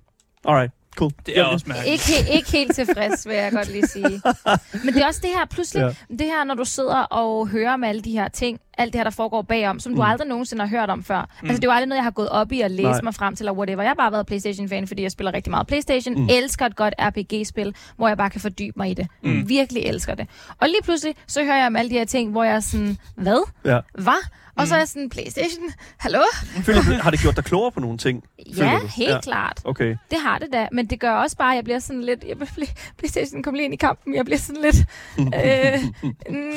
[0.45, 0.72] Alright.
[0.95, 1.11] Cool.
[1.25, 2.09] Det er også mærkeligt.
[2.09, 4.21] Ikke, ikke helt tilfreds, vil jeg godt lige sige.
[4.83, 6.15] Men det er også det her, pludselig, ja.
[6.15, 9.03] det her, når du sidder og hører om alle de her ting, alt det her,
[9.03, 11.21] der foregår bagom, som du aldrig nogensinde har hørt om før.
[11.21, 11.49] Mm.
[11.49, 13.01] Altså, det er jo aldrig noget, jeg har gået op i og læst Nej.
[13.03, 13.82] mig frem til, eller whatever.
[13.82, 16.15] Jeg har bare været Playstation-fan, fordi jeg spiller rigtig meget Playstation.
[16.15, 16.27] Mm.
[16.32, 19.07] Elsker et godt RPG-spil, hvor jeg bare kan fordybe mig i det.
[19.23, 19.49] Mm.
[19.49, 20.27] Virkelig elsker det.
[20.59, 22.97] Og lige pludselig, så hører jeg om alle de her ting, hvor jeg er sådan,
[23.15, 23.49] hvad?
[23.65, 23.80] Ja.
[23.93, 24.30] Hvad?
[24.55, 26.19] Og så er jeg sådan, Playstation, hallo?
[26.63, 28.23] Føler du, har det gjort dig klogere på nogle ting?
[28.55, 28.88] føler Ja, du?
[28.88, 29.21] helt ja.
[29.21, 29.61] klart.
[29.63, 29.95] Okay.
[30.11, 32.23] Det har det da, men det gør også bare, at jeg bliver sådan lidt...
[32.27, 32.67] Jeg bliver,
[32.97, 34.75] Playstation kom lige ind i kampen, jeg bliver sådan lidt...
[35.19, 35.84] øh,
[36.30, 36.53] mm,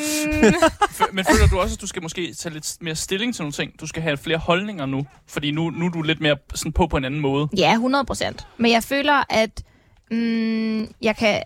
[1.16, 3.81] Men føler du også, at du skal måske tage lidt mere stilling til nogle ting?
[3.81, 6.87] Du skal have flere holdninger nu, fordi nu, nu er du lidt mere sådan på
[6.87, 7.49] på en anden måde.
[7.57, 8.47] ja, 100 procent.
[8.57, 9.63] Men jeg føler, at
[10.11, 11.43] mm, jeg kan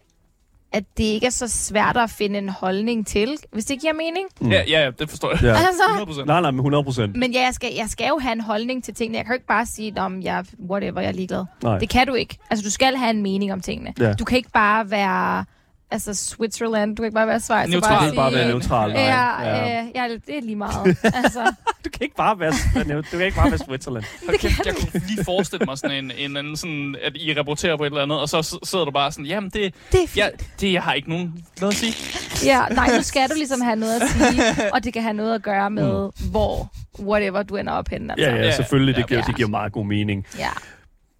[0.72, 4.26] at det ikke er så svært at finde en holdning til, hvis det giver mening.
[4.40, 4.50] Mm.
[4.50, 5.42] Ja, ja, ja, det forstår jeg.
[5.42, 5.48] Ja.
[5.48, 6.24] Altså, 100%.
[6.24, 7.16] Nej, nej, men 100 procent.
[7.16, 9.16] men ja, jeg skal, jeg skal jo have en holdning til tingene.
[9.18, 11.44] Jeg kan jo ikke bare sige, om jeg whatever, jeg er ligeglad.
[11.62, 11.78] Nej.
[11.78, 12.38] Det kan du ikke.
[12.50, 13.94] Altså, du skal have en mening om tingene.
[14.00, 14.12] Ja.
[14.12, 15.44] Du kan ikke bare være...
[15.90, 16.96] Altså, Switzerland.
[16.96, 17.70] Du kan ikke bare være Schweiz.
[17.70, 17.92] Neutral.
[17.98, 18.92] Bare kan bare være sige, neutral.
[18.92, 19.00] Nej.
[19.02, 19.80] Ja, ja.
[19.82, 20.96] øh, ja, det er lige meget.
[21.02, 21.52] altså,
[21.84, 22.52] Du kan ikke bare være,
[23.02, 24.04] du kan ikke bare være Switzerland.
[24.26, 27.76] Hold kæft, jeg kunne lige forestille mig sådan en, en anden sådan, at I rapporterer
[27.76, 30.16] på et eller andet, og så sidder du bare sådan, jamen det, det er fint.
[30.16, 30.28] ja,
[30.60, 31.94] det jeg har ikke nogen noget at sige.
[32.46, 34.42] Ja, nej, nu skal du ligesom have noget at sige,
[34.74, 36.30] og det kan have noget at gøre med, mm.
[36.30, 38.12] hvor, whatever du ender op henne.
[38.12, 38.30] Altså.
[38.30, 38.94] Ja, ja, selvfølgelig.
[38.94, 39.26] Det Ja, giver, ja.
[39.26, 40.26] det giver meget god mening.
[40.38, 40.48] ja.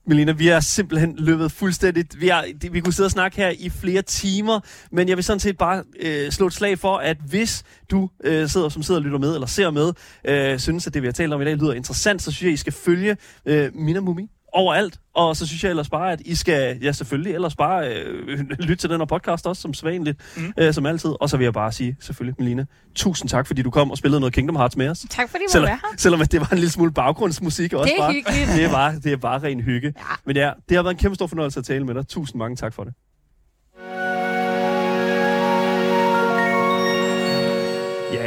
[0.06, 2.20] Melina, vi er simpelthen løbet fuldstændigt.
[2.20, 4.60] Vi, er, vi kunne sidde og snakke her i flere timer,
[4.92, 8.48] men jeg vil sådan set bare øh, slå et slag for, at hvis du øh,
[8.48, 9.92] sidder, som sidder og lytter med, eller ser med,
[10.24, 12.52] øh, synes, at det, vi har talt om i dag, lyder interessant, så synes jeg,
[12.52, 14.98] I skal følge øh, Mina Mumi overalt.
[15.14, 18.38] Og så synes jeg ellers bare, at I skal, ja selvfølgelig, ellers bare øh,
[18.68, 20.52] lytte til den her podcast også, som sædvanligt, mm.
[20.58, 21.10] øh, som altid.
[21.20, 24.20] Og så vil jeg bare sige, selvfølgelig, Melina, tusind tak, fordi du kom og spillede
[24.20, 25.06] noget Kingdom Hearts med os.
[25.10, 25.96] Tak fordi I må Selvom, være her.
[25.96, 28.12] selvom det var en lille smule baggrundsmusik også Det er bare.
[28.12, 28.48] hyggeligt.
[28.56, 29.92] Det er bare, det er bare ren hygge.
[29.96, 30.02] Ja.
[30.26, 32.08] Men ja, det har været en kæmpe stor fornøjelse at tale med dig.
[32.08, 32.92] Tusind mange tak for det.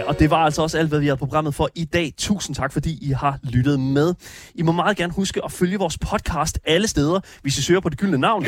[0.10, 2.14] Og det var altså også alt, hvad vi havde programmet for i dag.
[2.18, 4.14] Tusind tak, fordi I har lyttet med.
[4.56, 7.20] I må meget gerne huske at følge vores podcast alle steder.
[7.42, 8.46] Hvis I søger på det gyldne navn,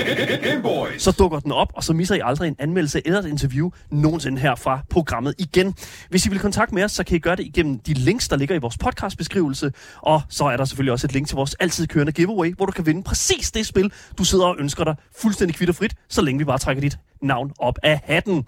[0.98, 4.42] så dukker den op, og så misser I aldrig en anmeldelse eller et interview nogensinde
[4.42, 5.76] her fra programmet igen.
[6.10, 8.36] Hvis I vil kontakte med os, så kan I gøre det igennem de links, der
[8.36, 9.72] ligger i vores podcastbeskrivelse.
[9.98, 12.72] Og så er der selvfølgelig også et link til vores altid kørende giveaway, hvor du
[12.72, 16.46] kan vinde præcis det spil, du sidder og ønsker dig fuldstændig kvitterfrit, så længe vi
[16.46, 18.46] bare trækker dit navn op af hatten.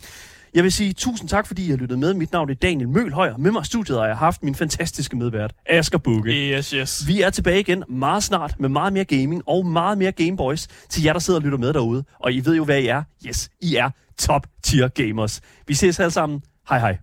[0.56, 2.14] Jeg vil sige tusind tak, fordi I har lyttet med.
[2.14, 5.16] Mit navn er Daniel Mølhøj, og med mig i studiet har jeg haft min fantastiske
[5.16, 6.32] medvært, Asger Bukke.
[6.32, 7.08] Yes, yes.
[7.08, 11.04] Vi er tilbage igen meget snart med meget mere gaming og meget mere Gameboys til
[11.04, 12.04] jer, der sidder og lytter med derude.
[12.20, 13.04] Og I ved jo, hvad I er.
[13.28, 15.42] Yes, I er top tier gamers.
[15.68, 16.42] Vi ses alle sammen.
[16.70, 16.98] Hej hej.